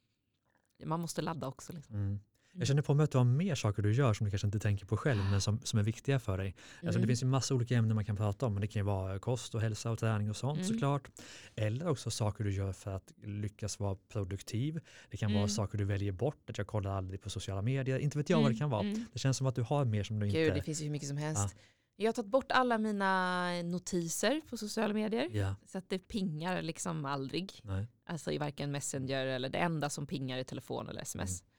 [0.84, 1.72] Man måste ladda också.
[1.72, 1.94] Liksom.
[1.94, 2.20] Mm.
[2.55, 4.59] Jag känner på mig att du har mer saker du gör som du kanske inte
[4.59, 6.46] tänker på själv men som, som är viktiga för dig.
[6.57, 7.07] Alltså det Mm.
[7.09, 9.55] finns ju massa olika ämnen man kan prata om men det kan ju vara kost
[9.55, 10.68] och hälsa och träning och sånt Mm.
[10.68, 11.11] såklart.
[11.57, 14.80] Eller också saker du gör för att lyckas vara produktiv.
[15.11, 15.48] Det kan vara Mm.
[15.48, 17.98] saker du väljer bort, att jag kollar aldrig på sociala medier.
[17.98, 18.80] Inte vet jag vad det kan vara.
[18.82, 19.05] Mm.
[19.12, 20.62] Det känns som att du har mer som du Gud, det inte...
[20.64, 21.57] finns ju hur mycket som helst.
[21.96, 25.28] Jag har tagit bort alla mina notiser på sociala medier.
[25.32, 27.61] Ja, Så att det pingar liksom aldrig.
[27.62, 27.86] nej.
[28.07, 31.40] Alltså i varken Messenger eller det enda som pingar i telefon eller sms.
[31.40, 31.51] Mm.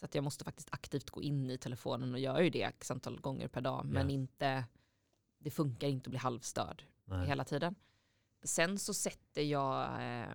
[0.00, 2.90] Så att jag måste faktiskt aktivt gå in i telefonen och gör ju det x
[2.90, 3.84] antal gånger per dag.
[3.84, 4.14] Men Ja.
[4.14, 4.64] inte,
[5.38, 7.26] det funkar inte att bli halvstörd nej.
[7.26, 7.74] hela tiden.
[8.42, 10.28] Sen så sätter jag, eh,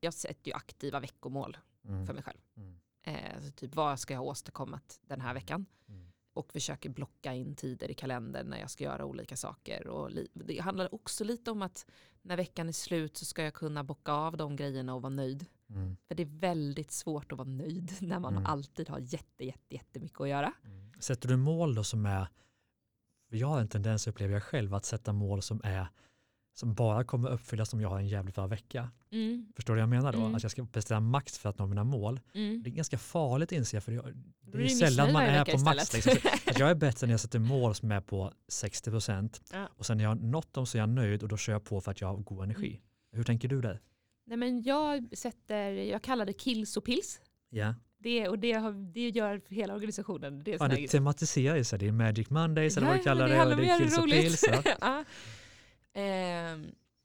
[0.00, 2.06] jag sätter ju aktiva veckomål Mm.
[2.06, 2.38] för mig själv.
[2.56, 2.80] Mm.
[3.02, 5.66] Eh, alltså typ vad ska jag ha åstadkommit den här veckan?
[5.88, 6.12] Mm.
[6.32, 9.86] och försöker blocka in tider i kalendern när jag ska göra olika saker.
[9.86, 11.86] Och det handlar också lite om att
[12.22, 15.46] när veckan är slut så ska jag kunna bocka av de grejerna och vara nöjd.
[15.70, 15.96] Mm.
[16.08, 18.46] För det är väldigt svårt att vara nöjd när man Mm.
[18.46, 20.52] alltid har jätte, jätte, jättemycket att göra.
[20.64, 20.92] Mm.
[21.00, 22.28] Sätter du mål då som är,
[23.30, 25.86] jag har en tendens upplever jag själv att sätta mål som är
[26.54, 28.90] som bara kommer uppfyllas om jag har en jävligt bra vecka.
[29.56, 30.18] Förstår du vad jag menar då?
[30.18, 30.34] Mm.
[30.34, 32.20] Att jag ska prestera max för att nå mina mål.
[32.34, 32.62] Mm.
[32.62, 34.02] Det är ganska farligt inser jag för det,
[34.40, 35.92] det är är sällan man är på max.
[35.92, 36.12] Liksom.
[36.46, 39.68] Att jag är bättre när jag sätter mål som är på 60% Ja.
[39.76, 41.64] och sen när jag har nått dem så är jag nöjd och då kör jag
[41.64, 42.68] på för att jag har god energi.
[42.70, 42.80] Mm.
[43.12, 43.80] Hur tänker du där?
[44.28, 47.20] Nej, men jag, sätter, jag kallar det kills och pills.
[47.50, 50.42] Ja, Det, och det, har, det gör hela organisationen.
[50.44, 51.78] Det är här- det tematiserar ju sig.
[51.78, 53.36] Det är Magic Mondays eller vad du Ja, kallar det.
[53.36, 54.44] handlar och det är kills och pills.
[54.48, 54.62] Ja.
[54.80, 55.04] ja.
[56.00, 56.60] Ehm,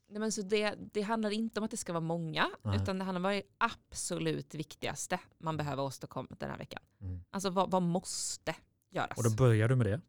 [0.08, 2.76] nej, men så det, det handlar inte om att det ska vara många, Nej.
[2.82, 6.82] utan det handlar om vad är det absolut viktigaste man behöver åstadkomma den här veckan.
[7.00, 7.20] Mm.
[7.30, 8.54] Alltså vad, vad måste
[8.90, 9.18] göras?
[9.18, 10.00] Och då börjar du med det.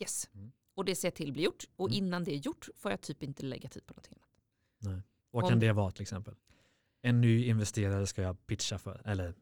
[0.00, 0.28] yes.
[0.34, 0.52] Mm.
[0.74, 1.64] Och det ser till blir gjort.
[1.76, 2.04] Och Mm.
[2.04, 4.14] innan det är gjort får jag typ inte lägga tid på någonting
[4.82, 5.04] annat.
[5.30, 6.34] Vad Om- kan det vara till exempel?
[7.02, 9.02] En ny investerare ska jag pitcha för.
[9.04, 9.34] Eller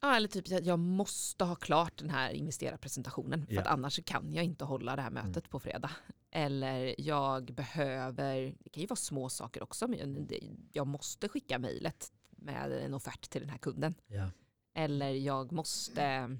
[0.00, 3.60] Ja, eller typ att jag måste ha klart den här investerarpresentationen för Ja.
[3.60, 5.50] att annars kan jag inte hålla det här mötet Mm.
[5.50, 5.90] på fredag.
[6.30, 10.28] Eller jag behöver, det kan ju vara små saker också, men
[10.72, 13.94] jag måste skicka mejlet med en offert till den här kunden.
[14.06, 14.30] ja.
[14.76, 16.36] Eller jag måste,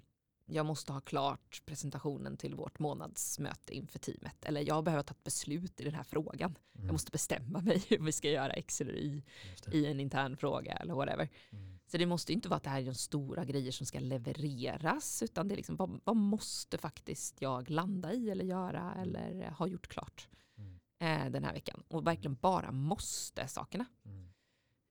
[0.47, 4.45] jag måste ha klart presentationen till vårt månadsmöte inför teamet.
[4.45, 6.59] Eller jag behöver ta ett beslut i den här frågan.
[6.75, 6.87] Mm.
[6.87, 9.23] Jag måste bestämma mig om vi ska göra X eller Y
[9.73, 11.29] i en intern fråga eller whatever.
[11.51, 11.79] Mm.
[11.87, 15.23] Så det måste inte vara att det här är de stora grejer som ska levereras
[15.23, 19.67] utan det är liksom vad, vad måste faktiskt jag landa i eller göra eller ha
[19.67, 20.81] gjort klart Mm.
[20.99, 21.83] eh, den här veckan.
[21.89, 23.85] Och verkligen bara måste sakerna.
[24.05, 24.29] Mm.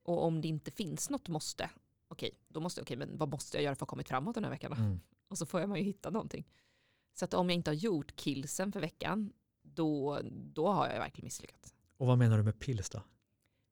[0.02, 1.70] Och om det inte finns något måste,
[2.08, 4.34] okej, då måste jag, okej, men vad måste jag göra för att ha kommit framåt
[4.34, 4.76] den här veckan då?
[4.76, 5.00] Mm.
[5.34, 6.46] Och så får jag man ju hitta någonting.
[7.14, 9.32] Så att om jag inte har gjort killsen för veckan,
[9.62, 11.74] då, då har jag verkligen misslyckats.
[11.96, 13.02] Och vad menar du med pills då?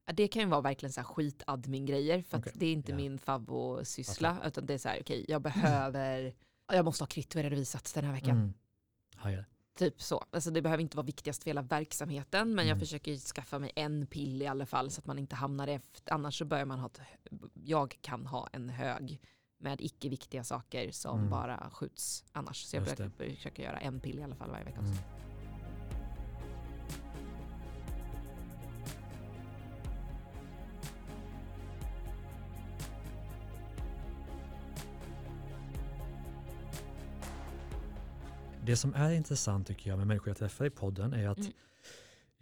[0.06, 2.90] Ja, Det kan ju vara verkligen så här skit-admin-grejer för att Okej, det är inte
[2.92, 2.96] ja.
[2.96, 6.34] min favvosyssla utan det är så här, okej, jag behöver,
[6.72, 8.36] jag måste ha kvitto redovisat den här veckan.
[8.36, 8.54] Mm.
[9.16, 9.44] Hajar.
[9.78, 10.24] Typ så.
[10.30, 12.80] Alltså det behöver inte vara viktigast för hela verksamheten men jag Mm.
[12.80, 16.12] försöker ju skaffa mig en pill i alla fall så att man inte hamnar efter.
[16.14, 17.00] Annars så börjar man ha, ett,
[17.54, 19.20] jag kan ha en hög
[19.62, 21.30] med icke viktiga saker som Mm.
[21.30, 22.64] bara skjuts annars.
[22.64, 24.78] Så jag börjar försöka göra en pill i alla fall varje vecka.
[24.78, 24.92] Mm.
[38.64, 41.52] Det som är intressant tycker jag med människor jag träffar i podden är att Mm.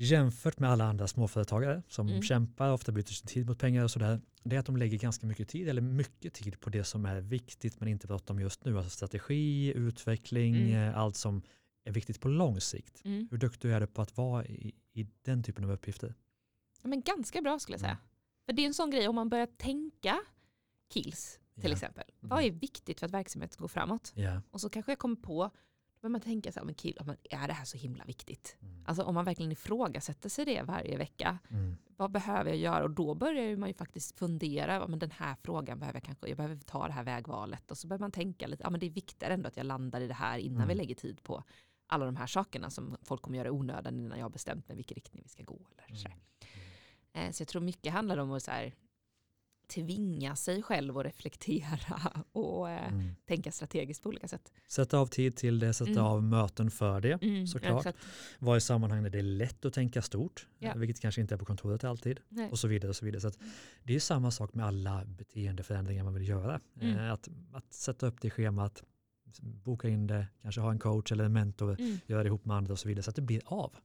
[0.05, 2.23] Jämfört med alla andra småföretagare som Mm.
[2.23, 5.27] kämpar, ofta byter sin tid mot pengar och sådär, det är att de lägger ganska
[5.27, 8.77] mycket tid, eller mycket tid på det som är viktigt men inte bråttom just nu.
[8.77, 10.89] Alltså strategi, utveckling, Mm.
[10.89, 11.43] eh, allt som
[11.85, 13.05] är viktigt på lång sikt.
[13.05, 13.29] Mm.
[13.31, 16.15] Hur duktig är du på att vara i, i den typen av uppgifter?
[16.83, 17.91] Ja, Men ganska bra skulle jag säga.
[17.93, 18.03] Mm.
[18.47, 20.17] För det är en sån grej om man börjar tänka
[20.93, 21.73] kills till Ja.
[21.77, 22.05] exempel.
[22.21, 24.13] Vad är viktigt för att verksamheten ska gå framåt?
[24.15, 24.43] Ja.
[24.51, 25.51] Och så kanske jag kommer på,
[26.03, 26.99] Men man tänker så här, men kill,
[27.31, 28.57] är det här så himla viktigt?
[28.63, 28.85] Mm.
[28.87, 31.77] Alltså om man verkligen ifrågasätter sig det varje vecka, Mm.
[31.97, 32.85] vad behöver jag göra?
[32.85, 36.37] Och då börjar man ju faktiskt fundera, men den här frågan behöver jag kanske, jag
[36.37, 37.71] behöver ta det här vägvalet.
[37.71, 40.01] Och så börjar man tänka lite, ja men det är viktigare ändå att jag landar
[40.01, 40.69] i det här innan Mm.
[40.69, 41.45] vi lägger tid på
[41.87, 44.77] alla de här sakerna som folk kommer göra i onödan innan jag har bestämt mig
[44.77, 45.67] vilken riktning vi ska gå.
[45.87, 46.19] Eller så, Mm.
[47.13, 48.75] eh, så jag tror mycket handlar om att så här,
[49.71, 53.14] tvinga sig själv att reflektera och eh, Mm.
[53.27, 54.53] tänka strategiskt på olika sätt.
[54.68, 56.05] Sätta av tid till det, sätta Mm.
[56.05, 57.23] av möten för det.
[57.23, 57.79] Mm, Såklart.
[57.87, 57.99] exakt.
[58.39, 60.68] Vara i sammanhang där det är lätt att tänka stort, Ja.
[60.71, 62.21] eh, vilket kanske inte är på kontoret alltid.
[62.29, 62.51] Nej.
[62.51, 62.89] Och så vidare.
[62.89, 63.21] Och så vidare.
[63.21, 63.31] Så
[63.83, 66.61] det är samma sak med alla beteendeförändringar man vill göra.
[66.81, 66.99] Mm.
[66.99, 68.83] Eh, Att, att sätta upp det i schemat,
[69.43, 72.57] boka in det, kanske ha en coach eller en mentor, Mm, göra det ihop med
[72.57, 73.77] andra och så vidare så att det blir av.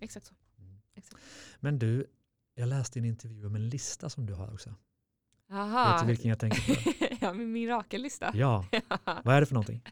[0.00, 0.34] exakt så.
[0.58, 0.80] Mm.
[0.94, 1.22] Exakt.
[1.60, 2.06] Men du,
[2.54, 4.74] jag läste en intervju om en lista som du har också.
[5.50, 5.92] Aha.
[5.92, 7.16] Vet du vilken jag tänker på?
[7.20, 8.30] ja, min mirakellista.
[8.34, 8.64] Ja,
[9.24, 9.82] vad är det för någonting?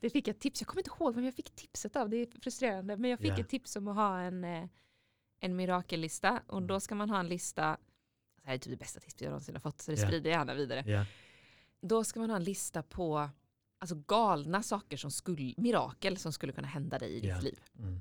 [0.00, 0.60] Det fick jag tips.
[0.60, 2.08] Jag kommer inte ihåg vem jag fick tipset av.
[2.08, 2.96] Det är frustrerande.
[2.96, 3.38] Men jag fick Ja.
[3.40, 4.64] ett tips om att ha en, eh,
[5.40, 6.42] en mirakellista.
[6.46, 6.66] Och Mm.
[6.66, 7.76] då ska man ha en lista.
[8.42, 9.80] Det här är typ det bästa tipset jag någonsin har fått.
[9.80, 10.06] Så det Ja.
[10.06, 10.84] sprider jag gärna vidare.
[10.86, 11.04] Ja,
[11.82, 13.28] Då ska man ha en lista på
[13.78, 17.60] alltså, galna saker som skulle, mirakel som skulle kunna hända dig i ditt liv.
[17.78, 18.00] mm.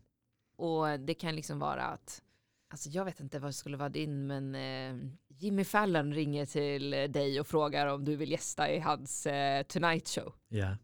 [0.55, 2.21] Och det kan liksom vara att,
[2.69, 6.89] alltså jag vet inte vad det skulle vara din, men eh, Jimmy Fallon ringer till
[6.89, 10.33] dig och frågar om du vill gästa i hans eh, Tonight Show.
[10.47, 10.77] ja.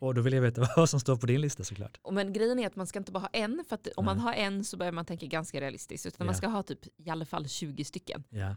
[0.00, 1.98] Och då vill jag veta vad som står på din lista såklart.
[2.02, 4.16] Och men grejen är att man ska inte bara ha en, för att om man
[4.16, 4.24] Nej.
[4.24, 6.24] har en så börjar man tänka ganska realistiskt, utan Ja.
[6.24, 8.24] man ska ha typ i alla fall 20 stycken.
[8.30, 8.56] Ja,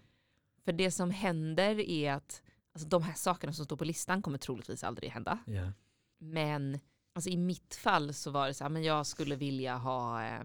[0.66, 2.42] För det som händer är att
[2.74, 5.40] alltså, de här sakerna som står på listan kommer troligtvis aldrig hända.
[6.20, 6.80] Men
[7.16, 10.44] alltså, i mitt fall så var det så här, men jag skulle vilja ha, ja,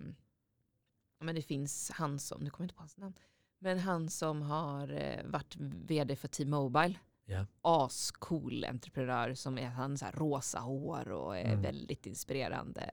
[1.20, 3.14] men det finns han som, nu kommer jag inte på hans namn,
[3.58, 5.56] men han som har eh, varit
[5.86, 6.94] vd för T-Mobile.
[7.30, 7.46] Ja.
[7.62, 11.62] Ascool entreprenör som är han så här rosa hår och är Mm.
[11.62, 12.90] väldigt inspirerande.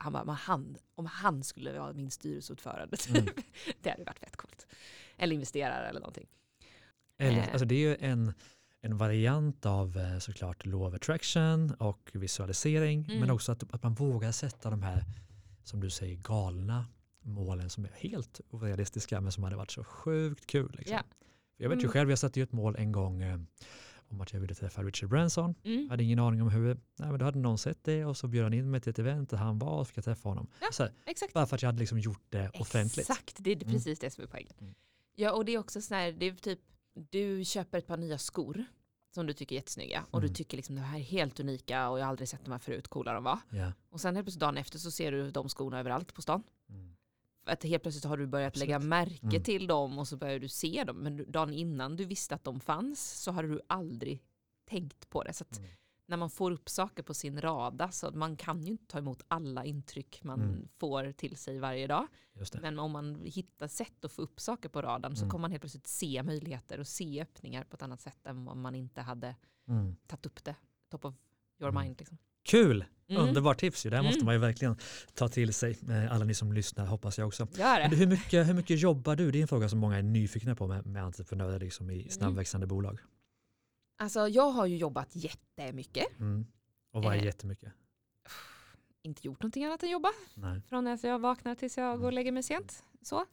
[0.00, 3.24] Han bara, men han, om han skulle vara min styrelseordförande, Mm.
[3.82, 4.66] det hade varit fett coolt.
[5.16, 6.26] Eller investerare eller någonting.
[7.18, 7.48] Eller, Eh.
[7.52, 8.32] alltså det är ju en,
[8.80, 13.20] en variant av eh, såklart law of attraction och visualisering, Mm.
[13.20, 15.04] men också att, att man vågar sätta de här,
[15.64, 16.86] som du säger, galna
[17.28, 20.74] målen som är helt orealistiska men som hade varit så sjukt kul.
[20.78, 20.96] Liksom.
[20.96, 21.02] Ja.
[21.56, 21.92] Jag vet ju Mm.
[21.92, 23.40] själv, jag satte ju ett mål en gång eh,
[24.08, 25.54] om att jag ville träffa Richard Branson.
[25.64, 25.82] Mm.
[25.82, 26.66] Jag hade ingen aning om hur,
[26.98, 28.98] nej men då hade någon sett det och så bjöd han in mig till ett
[28.98, 30.46] event där han var och fick jag träffa honom.
[30.60, 30.66] Ja.
[30.72, 31.32] Så här, Exakt.
[31.32, 33.10] bara för att jag hade liksom gjort det offentligt.
[33.10, 33.72] Exakt, det är Mm.
[33.74, 34.52] precis det som är poängen.
[34.60, 34.74] Mm.
[35.14, 36.60] Ja, och det är också så här, det är typ,
[37.10, 38.64] du köper ett par nya skor
[39.14, 40.28] som du tycker är jättesnygga och Mm.
[40.28, 42.58] du tycker liksom de här är helt unika och jag har aldrig sett de här
[42.58, 43.38] förut, coola de var.
[43.50, 43.72] Ja.
[43.90, 46.42] Och sen helt plötsligt dagen efter så ser du de skorna överallt på stan.
[46.70, 46.94] Mm.
[47.48, 48.68] Att helt plötsligt har du börjat Absolut.
[48.68, 49.42] lägga märke Mm.
[49.42, 50.96] till dem och så börjar du se dem.
[50.96, 54.22] Men dagen innan du visste att de fanns så hade du aldrig
[54.64, 55.32] tänkt på det.
[55.32, 55.70] Så att Mm.
[56.06, 59.22] när man får upp saker på sin rada så man kan ju inte ta emot
[59.28, 60.68] alla intryck man Mm.
[60.78, 62.06] får till sig varje dag.
[62.62, 65.30] Men om man hittar sätt att få upp saker på radarn så Mm.
[65.30, 68.60] kommer man helt plötsligt se möjligheter och se öppningar på ett annat sätt än om
[68.60, 69.36] man inte hade
[69.68, 69.96] Mm.
[70.06, 70.54] tagit upp det.
[70.90, 71.14] Top of
[71.60, 71.82] your Mm.
[71.84, 71.98] mind.
[71.98, 72.18] Liksom.
[72.48, 72.84] Kul!
[73.08, 73.22] Mm.
[73.22, 73.90] Underbart tips ju.
[73.90, 74.24] Det här måste Mm.
[74.26, 74.76] man ju verkligen
[75.14, 75.78] ta till sig.
[75.90, 77.48] Eh, Alla ni som lyssnar hoppas jag också.
[77.56, 79.30] Men hur, mycket, hur mycket jobbar du?
[79.30, 82.00] Det är en fråga som många är nyfikna på med, med entreprenörer liksom Mm.
[82.06, 82.98] i snabbväxande bolag.
[83.98, 86.06] Alltså, jag har ju jobbat jättemycket.
[86.20, 86.46] Mm.
[86.92, 87.24] Och vad är Eh.
[87.24, 87.72] jättemycket?
[89.02, 90.08] Inte gjort någonting annat än jobba.
[90.34, 90.60] Nej.
[90.68, 92.00] Från att jag vaknar tills jag Mm.
[92.00, 92.84] går och lägger mig sent.
[93.02, 93.24] Så.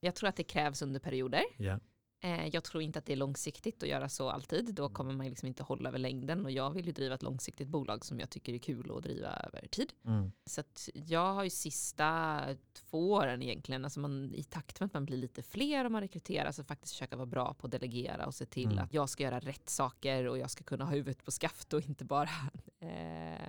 [0.00, 1.42] Jag tror att det krävs under perioder.
[1.56, 1.78] Ja.
[2.20, 4.74] Eh, Jag tror inte att det är långsiktigt att göra så alltid.
[4.74, 6.44] Då kommer man liksom inte hålla över längden.
[6.44, 9.28] Och jag vill ju driva ett långsiktigt bolag som jag tycker är kul att driva
[9.28, 9.92] över tid.
[10.04, 10.32] Mm.
[10.46, 10.62] Så
[10.94, 12.40] jag har ju sista
[12.72, 16.00] två åren egentligen, alltså man, i takt med att man blir lite fler och man
[16.00, 18.84] rekryterar så faktiskt försöka vara bra på att delegera och se till Mm.
[18.84, 21.88] att jag ska göra rätt saker och jag ska kunna ha huvudet på skaft och
[21.88, 22.30] inte bara,
[22.80, 23.48] eh,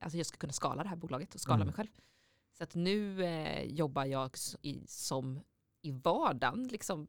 [0.00, 1.66] alltså jag ska kunna skala det här bolaget och skala Mm.
[1.66, 1.88] mig själv.
[2.58, 4.30] Så att nu eh, jobbar jag
[4.62, 5.40] i, som
[5.82, 7.08] i vardagen, liksom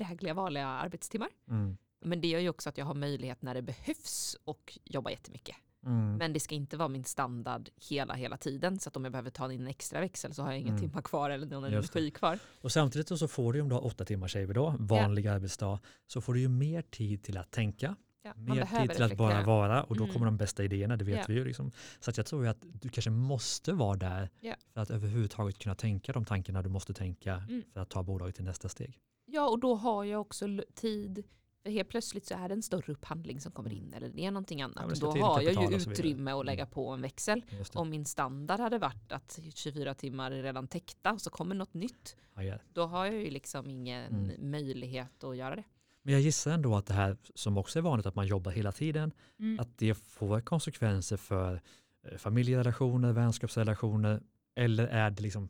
[0.00, 1.28] drägliga vanliga arbetstimmar.
[1.50, 1.76] Mm.
[2.04, 5.56] Men det gör ju också att jag har möjlighet när det behövs och jobba jättemycket.
[5.86, 6.16] Mm.
[6.16, 8.78] Men det ska inte vara min standard hela, hela tiden.
[8.78, 10.80] Så att om jag behöver ta in en extra växel så har jag inga Mm.
[10.80, 12.38] timmar kvar eller någon energi kvar.
[12.60, 16.20] Och samtidigt så får du om du har åtta timmar vi då, vanlig arbetsdag, så
[16.20, 19.82] får du ju mer tid till att tänka, Ja, mer tid till att bara vara
[19.84, 20.12] och då Mm.
[20.12, 21.24] kommer de bästa idéerna, det vet Ja.
[21.28, 21.44] vi ju.
[21.44, 21.72] Liksom.
[22.00, 24.54] Så att jag tror ju att du kanske måste vara där Ja.
[24.74, 27.62] för att överhuvudtaget kunna tänka de tankarna du måste tänka Mm.
[27.72, 28.98] för att ta bolaget till nästa steg.
[29.26, 31.24] Ja, och då har jag också tid.
[31.62, 34.30] För helt plötsligt så är det en större upphandling som kommer in eller det är
[34.30, 34.84] någonting annat.
[34.88, 36.72] Ja, då har jag ju utrymme att lägga Mm.
[36.72, 37.42] på en växel.
[37.74, 41.74] Om min standard hade varit att 24 timmar är redan täckta och så kommer något
[41.74, 42.16] nytt.
[42.34, 42.58] Ja, ja.
[42.72, 44.50] Då har jag ju liksom ingen Mm.
[44.50, 45.64] möjlighet att göra det.
[46.02, 48.72] Men jag gissar ändå att det här som också är vanligt att man jobbar hela
[48.72, 49.60] tiden, Mm.
[49.60, 51.60] att det får konsekvenser för
[52.02, 54.22] eh, familjerelationer, vänskapsrelationer
[54.54, 55.48] eller är det liksom,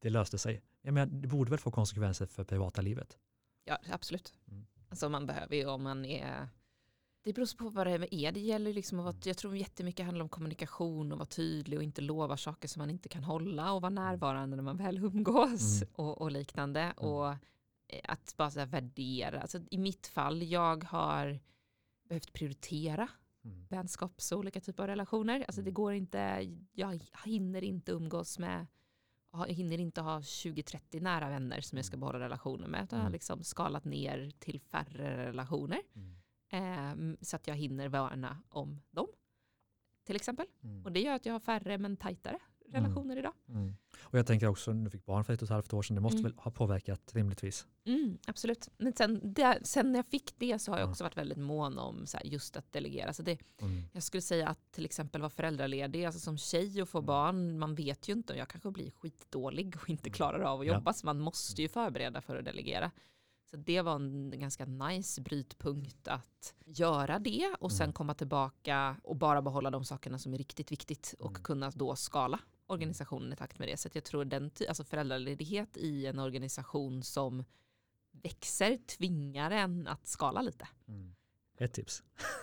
[0.00, 0.62] det löste sig?
[0.82, 3.18] Jag menar, det borde väl få konsekvenser för privata livet?
[3.64, 4.34] Ja, absolut.
[4.50, 4.66] Mm.
[4.88, 6.48] Alltså man behöver ju om man är
[7.22, 8.32] det beror på vad det är.
[8.32, 11.82] Det gäller liksom att vara, jag tror jättemycket handlar om kommunikation och vara tydlig och
[11.82, 15.82] inte lova saker som man inte kan hålla och vara närvarande när man väl umgås
[15.82, 15.94] Mm.
[15.94, 16.92] och, och liknande.
[16.96, 17.28] Och
[17.86, 19.40] eh, att bara så värdera.
[19.40, 21.40] Alltså, I mitt fall, jag har
[22.08, 23.08] behövt prioritera
[23.44, 23.66] Mm.
[23.70, 25.44] vänskaps och olika typer av relationer.
[25.48, 28.66] Alltså det går inte, jag hinner inte umgås med,
[29.32, 32.84] jag hinner inte ha 20-30 nära vänner som jag ska behålla relationer med.
[32.84, 33.12] Utan jag har Mm.
[33.12, 35.80] liksom skalat ner till färre relationer.
[35.94, 36.16] Mm.
[36.50, 39.06] Ehm, så att jag hinner värna om dem.
[40.06, 40.46] Till exempel.
[40.62, 40.84] Mm.
[40.84, 42.38] Och det gör att jag har färre men tajtare
[42.72, 43.32] relationer idag.
[43.48, 43.74] Mm.
[44.02, 46.00] Och jag tänker också, du fick barn för ett och ett halvt år sedan, det
[46.00, 46.30] måste Mm.
[46.32, 47.66] väl ha påverkat rimligtvis?
[47.84, 48.68] Mm, absolut.
[48.78, 50.90] Men sen, det, sen när jag fick det så har jag Ja.
[50.90, 53.12] också varit väldigt mån om här, just att delegera.
[53.12, 53.82] Så det, Mm.
[53.92, 57.74] Jag skulle säga att till exempel vara föräldraledig, alltså som tjej och få barn, man
[57.74, 60.74] vet ju inte, jag kanske blir skitdålig och inte klarar av att Ja.
[60.74, 62.90] jobba, så man måste ju förbereda för att delegera.
[63.50, 67.92] Så det var en ganska nice brytpunkt att göra det och sen Mm.
[67.92, 71.42] komma tillbaka och bara behålla de sakerna som är riktigt viktigt och Mm.
[71.42, 72.38] kunna då skala
[72.70, 73.76] organisationen i takt med det.
[73.76, 77.44] Så att jag tror den alltså föräldraledighet i en organisation som
[78.10, 80.68] växer tvingar en att skala lite.
[80.88, 81.14] Mm.
[81.60, 82.02] Ett tips.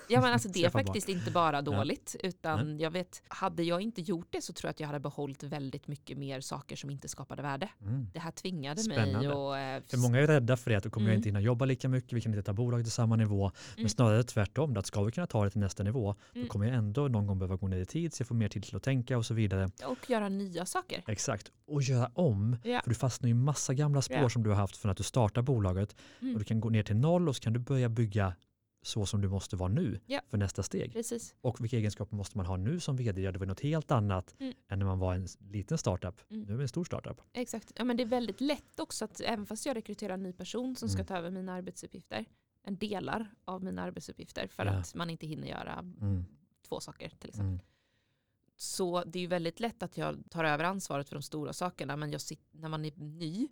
[0.10, 4.02] Ja men alltså det är faktiskt inte bara dåligt utan jag vet, hade jag inte
[4.02, 7.08] gjort det så tror jag att jag hade behållit väldigt mycket mer saker som inte
[7.08, 7.70] skapade värde.
[7.82, 8.08] Mm.
[8.14, 9.34] Det här tvingade mig Spännande.
[9.34, 11.18] och eh, För många är rädda för det, att då kommer jag Mm.
[11.20, 13.52] inte hinna jobba lika mycket, vi kan inte ta bolaget till samma nivå.
[13.76, 13.90] Men Mm.
[13.90, 16.48] snarare tvärtom, att ska vi kunna ta det till nästa nivå, Mm.
[16.48, 18.48] då kommer jag ändå någon gång behöva gå ner i tid, så jag får mer
[18.50, 19.70] tid till att tänka och så vidare.
[19.86, 21.04] och göra nya saker.
[21.08, 22.58] Exakt, och göra om.
[22.64, 22.82] Ja.
[22.84, 24.30] För du fastnar i massa gamla spår Ja.
[24.30, 25.96] som du har haft från att du startar bolaget.
[26.22, 26.34] Mm.
[26.34, 28.34] Och du kan gå ner till noll och så kan du börja bygga
[28.82, 30.22] så som du måste vara nu Ja.
[30.28, 30.94] för nästa steg.
[30.94, 31.36] Precis.
[31.42, 33.22] Och vilka egenskaper måste man ha nu som vd?
[33.22, 34.54] Ja, det var något helt annat Mm.
[34.68, 36.22] än när man var en liten startup.
[36.32, 36.44] Mm.
[36.44, 37.22] Nu är vi en stor startup.
[37.34, 37.72] Exakt.
[37.76, 40.76] Ja, men det är väldigt lätt också att även fast jag rekryterar en ny person
[40.76, 41.08] som ska Mm.
[41.08, 42.26] ta över mina arbetsuppgifter,
[42.64, 44.72] en delar av mina arbetsuppgifter för Ja.
[44.72, 46.26] att man inte hinner göra Mm.
[46.68, 47.48] två saker till exempel.
[47.54, 47.60] Mm.
[48.60, 51.96] Så det är ju väldigt lätt att jag tar över ansvaret för de stora sakerna
[51.98, 53.48] men jag sit, när man är ny,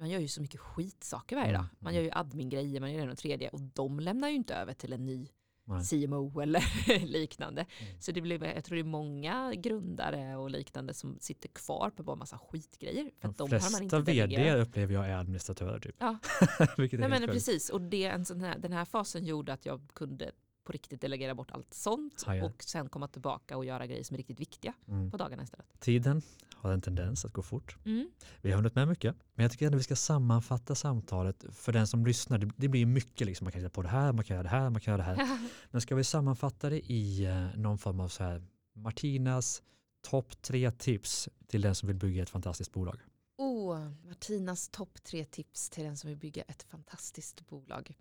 [0.00, 1.68] man gör ju så mycket skitsaker varje Mm, dag.
[1.78, 4.74] Man gör ju admin-grejer, man gör det och tredje och de lämnar ju inte över
[4.74, 5.28] till en ny
[5.64, 5.84] Nej.
[6.06, 6.62] CMO eller
[7.06, 7.66] liknande.
[7.80, 8.00] Mm.
[8.00, 12.02] Så det blir, jag tror det är många grundare och liknande som sitter kvar på
[12.02, 13.10] bara massa skitgrejer.
[13.20, 15.80] För De de har man flesta inte vd upplever jag är administratörer.
[15.80, 15.96] Typ.
[15.98, 16.18] Ja.
[16.76, 20.32] Nej, men precis, och det, en sån här, den här fasen gjorde att jag kunde
[20.64, 22.44] på riktigt delegera bort allt sånt Hajar.
[22.44, 25.10] och sen komma tillbaka och göra grejer som är riktigt viktiga Mm.
[25.10, 25.66] på dagarna istället.
[25.80, 26.22] Tiden
[26.54, 27.76] har en tendens att gå fort.
[27.84, 28.10] Mm.
[28.42, 31.86] Vi har hunnit med mycket, men jag tycker ändå vi ska sammanfatta samtalet för den
[31.86, 32.38] som lyssnar.
[32.38, 34.48] Det, det blir mycket, liksom, man kan hitta på det här, man kan göra det
[34.48, 35.38] här, man kan göra det här.
[35.70, 38.42] Men ska vi sammanfatta det i eh, någon form av så här,
[38.74, 39.62] Martinas
[40.02, 43.00] topp tre tips till den som vill bygga ett fantastiskt bolag?
[43.36, 47.96] Oh, Martinas topp tre tips till den som vill bygga ett fantastiskt bolag.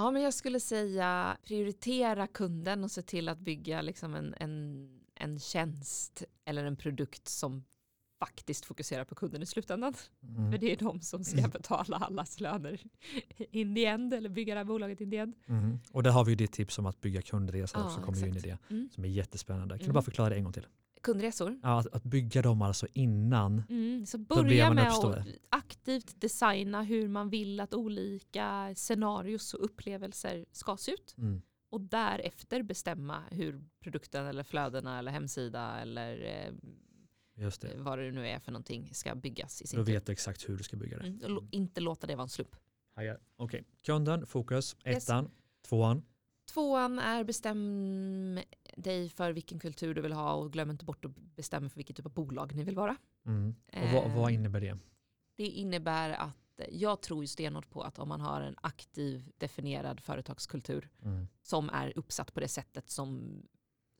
[0.00, 4.88] Ja, men jag skulle säga prioritera kunden och se till att bygga liksom en, en,
[5.14, 7.64] en tjänst eller en produkt som
[8.18, 9.94] faktiskt fokuserar på kunden i slutändan.
[10.22, 10.52] Mm.
[10.52, 12.80] För det är de som ska betala allas löner
[13.50, 15.34] in the end eller bygga det här bolaget in the end.
[15.48, 15.78] Mm.
[15.92, 18.36] Och där har vi ju ditt tips om att bygga kundresor Ja, också, kommer in
[18.36, 18.88] i det, Mm.
[18.94, 19.74] som är jättespännande.
[19.74, 19.94] Kan du Mm.
[19.94, 20.66] bara förklara det en gång till?
[21.00, 21.60] Kundresor.
[21.62, 23.62] Ja, att, att bygga dem alltså innan.
[23.68, 25.16] Mm, så börja med uppstår.
[25.16, 31.14] att aktivt designa hur man vill att olika scenarios och upplevelser ska se ut.
[31.18, 31.42] Mm.
[31.70, 36.52] Och därefter bestämma hur produkten eller flödena eller hemsida eller eh,
[37.44, 37.70] Just det.
[37.76, 40.56] vad det nu är för någonting ska byggas i sin Då vet du exakt hur
[40.56, 41.06] du ska bygga det.
[41.06, 42.56] Mm, och lo- inte låta det vara en slump.
[43.36, 45.04] Okej, kunden, fokus, Yes.
[45.04, 45.30] ettan,
[45.68, 46.02] tvåan.
[46.52, 48.38] Tvåan är bestäm
[48.76, 51.96] dig för vilken kultur du vill ha och glöm inte bort att bestämma för vilket
[51.96, 52.96] typ av bolag ni vill vara.
[53.26, 53.54] Mm.
[53.72, 54.78] Och vad, vad Eh, innebär det?
[55.36, 56.36] Det innebär att
[56.70, 61.28] jag tror ju stenhårt på att om man har en aktiv definierad företagskultur Mm.
[61.42, 63.42] som är uppsatt på det sättet som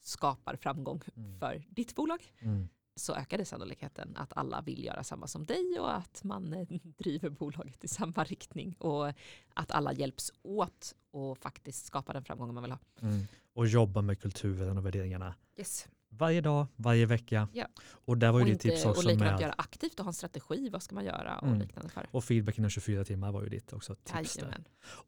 [0.01, 1.39] skapar framgång Mm.
[1.39, 2.69] för ditt bolag Mm.
[2.97, 6.51] så ökar det sannolikheten att alla vill göra samma som dig och att man
[6.99, 9.09] driver bolaget i samma riktning och
[9.55, 12.79] att alla hjälps åt och faktiskt skapa den framgången man vill ha.
[13.01, 13.27] Mm.
[13.61, 15.89] Och jobba med kulturen och värderingarna Yes.
[16.09, 17.49] varje dag, varje vecka.
[17.53, 17.67] Ja.
[17.91, 20.05] Och där var ju Och, ditt tips inte, och också likadant med göra aktivt och
[20.05, 21.59] ha en strategi, vad ska man göra och Mm.
[21.61, 22.07] liknande för.
[22.11, 24.39] och feedback inom 24 timmar var ju ditt också tips.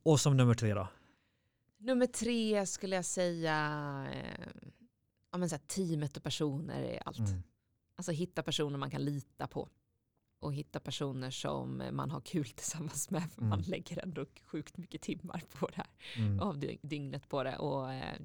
[0.03, 0.88] Och som nummer tre då?
[1.78, 3.57] Nummer tre skulle jag säga,
[4.12, 4.46] eh,
[5.32, 7.18] ja, men så här, teamet och personer är allt.
[7.18, 7.42] Mm.
[7.96, 9.68] Alltså hitta personer man kan lita på.
[10.43, 13.22] Och hitta personer som man har kul tillsammans med.
[13.30, 13.51] För Mm.
[13.51, 15.86] man lägger ändå sjukt mycket timmar på det här.
[16.16, 16.40] Mm.
[16.40, 17.57] Av dy- dygnet på det.
[17.59, 18.20] Och eh,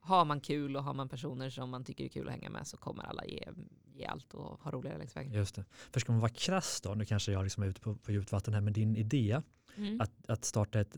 [0.00, 2.66] har man kul och har man personer som man tycker är kul att hänga med
[2.66, 3.48] så kommer alla ge,
[3.94, 5.32] ge allt och ha roligare längs vägen.
[5.32, 5.64] Just det.
[5.70, 8.32] För ska man vara krass då, nu kanske jag liksom är ute på, på djupt
[8.32, 9.42] vatten här, men din idé
[9.76, 10.00] Mm.
[10.00, 10.96] att, att starta ett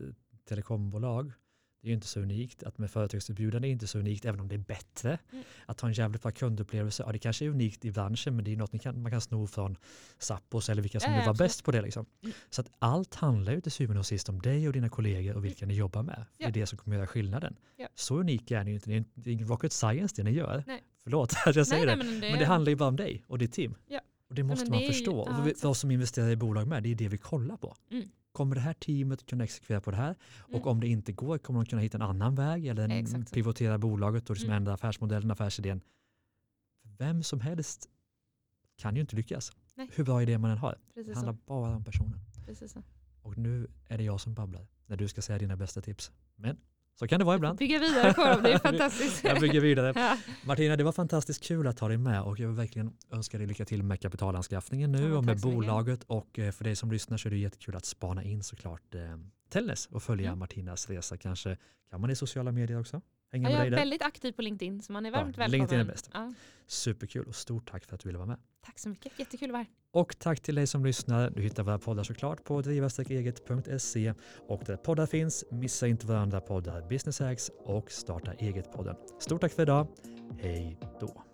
[0.49, 1.31] telekombolag,
[1.85, 2.63] det är ju inte så unikt.
[2.63, 5.17] Att med företagserbjudande är inte så unikt, även om det är bättre.
[5.31, 5.43] Mm.
[5.65, 8.51] Att ha en jävligt bra kundupplevelse, ja det kanske är unikt i branschen, men det
[8.53, 9.77] är något kan, man kan sno från
[10.19, 11.49] Zappos eller vilka som Ja, nu ja, var absolut.
[11.49, 11.81] bäst på det.
[11.81, 12.05] Liksom.
[12.23, 12.33] Mm.
[12.49, 15.45] Så att allt handlar ju till syvende och sist om dig och dina kollegor och
[15.45, 16.15] vilka ni jobbar med.
[16.15, 16.47] För Det Ja.
[16.47, 17.55] är det som kommer göra skillnaden.
[17.77, 17.87] Ja.
[17.95, 20.23] Så unik är ni ju inte, det är inte- det är ingen rocket science det
[20.23, 20.63] ni gör.
[20.67, 20.83] Nej.
[21.03, 22.03] Förlåt att jag säger nej, det.
[22.03, 23.75] nej, men det, Men det handlar ju bara om dig och ditt team.
[23.87, 23.99] Ja.
[24.29, 25.27] Och det måste men man det ju- förstå.
[25.29, 27.75] ja, och vi, de som investerar i bolag med, det är det vi kollar på.
[27.91, 28.07] Mm.
[28.35, 30.15] Kommer det här teamet kunna exekvera på det här?
[30.49, 30.61] Mm.
[30.61, 33.77] Och om det inte går, kommer de kunna hitta en annan väg eller en pivotera
[33.77, 34.57] bolaget och liksom Mm.
[34.57, 35.81] ändra affärsmodellen, affärsidén?
[36.97, 37.89] Vem som helst
[38.77, 39.51] kan ju inte lyckas.
[39.75, 39.89] Nej.
[39.95, 40.71] Hur bra idé man än har.
[40.87, 42.19] Det precis, handlar så, bara om personen.
[42.45, 42.83] precis så.
[43.21, 46.11] Och nu är det jag som babblar när du ska säga dina bästa tips.
[46.35, 46.57] Men
[46.99, 47.57] så kan det vara ibland.
[47.59, 49.23] Bygga vidare på dem, det är fantastiskt.
[49.23, 49.93] Jag bygger vidare.
[49.95, 50.17] Ja.
[50.45, 53.47] Martina, det var fantastiskt kul att ha dig med och jag vill verkligen önska dig
[53.47, 57.17] lycka till med kapitalanskaffningen nu Ja, och med bolaget och eh, för dig som lyssnar
[57.17, 59.01] så är det jättekul att spana in såklart eh,
[59.49, 60.39] Tellnes och följa Mm.
[60.39, 61.17] Martinas resa.
[61.17, 61.57] Kanske
[61.89, 63.01] kan man i sociala medier också?
[63.35, 63.77] Hänga Ja, jag är där?
[63.77, 65.51] väldigt aktiv på LinkedIn så man är Ja, varmt välkommen.
[65.51, 66.09] LinkedIn är bäst.
[66.13, 66.33] Ja,
[66.67, 68.37] Superkul och stort tack för att du ville vara med.
[68.65, 69.67] tack så mycket, jättekul att vara här.
[69.91, 71.29] Och tack till dig som lyssnar.
[71.29, 74.13] Du hittar våra poddar såklart på driva-eget.se
[74.47, 78.95] och där poddar finns, missa inte våra andra poddar Business Hacks och Starta eget-podden.
[79.19, 79.87] Stort tack för idag.
[80.41, 81.24] Hej då!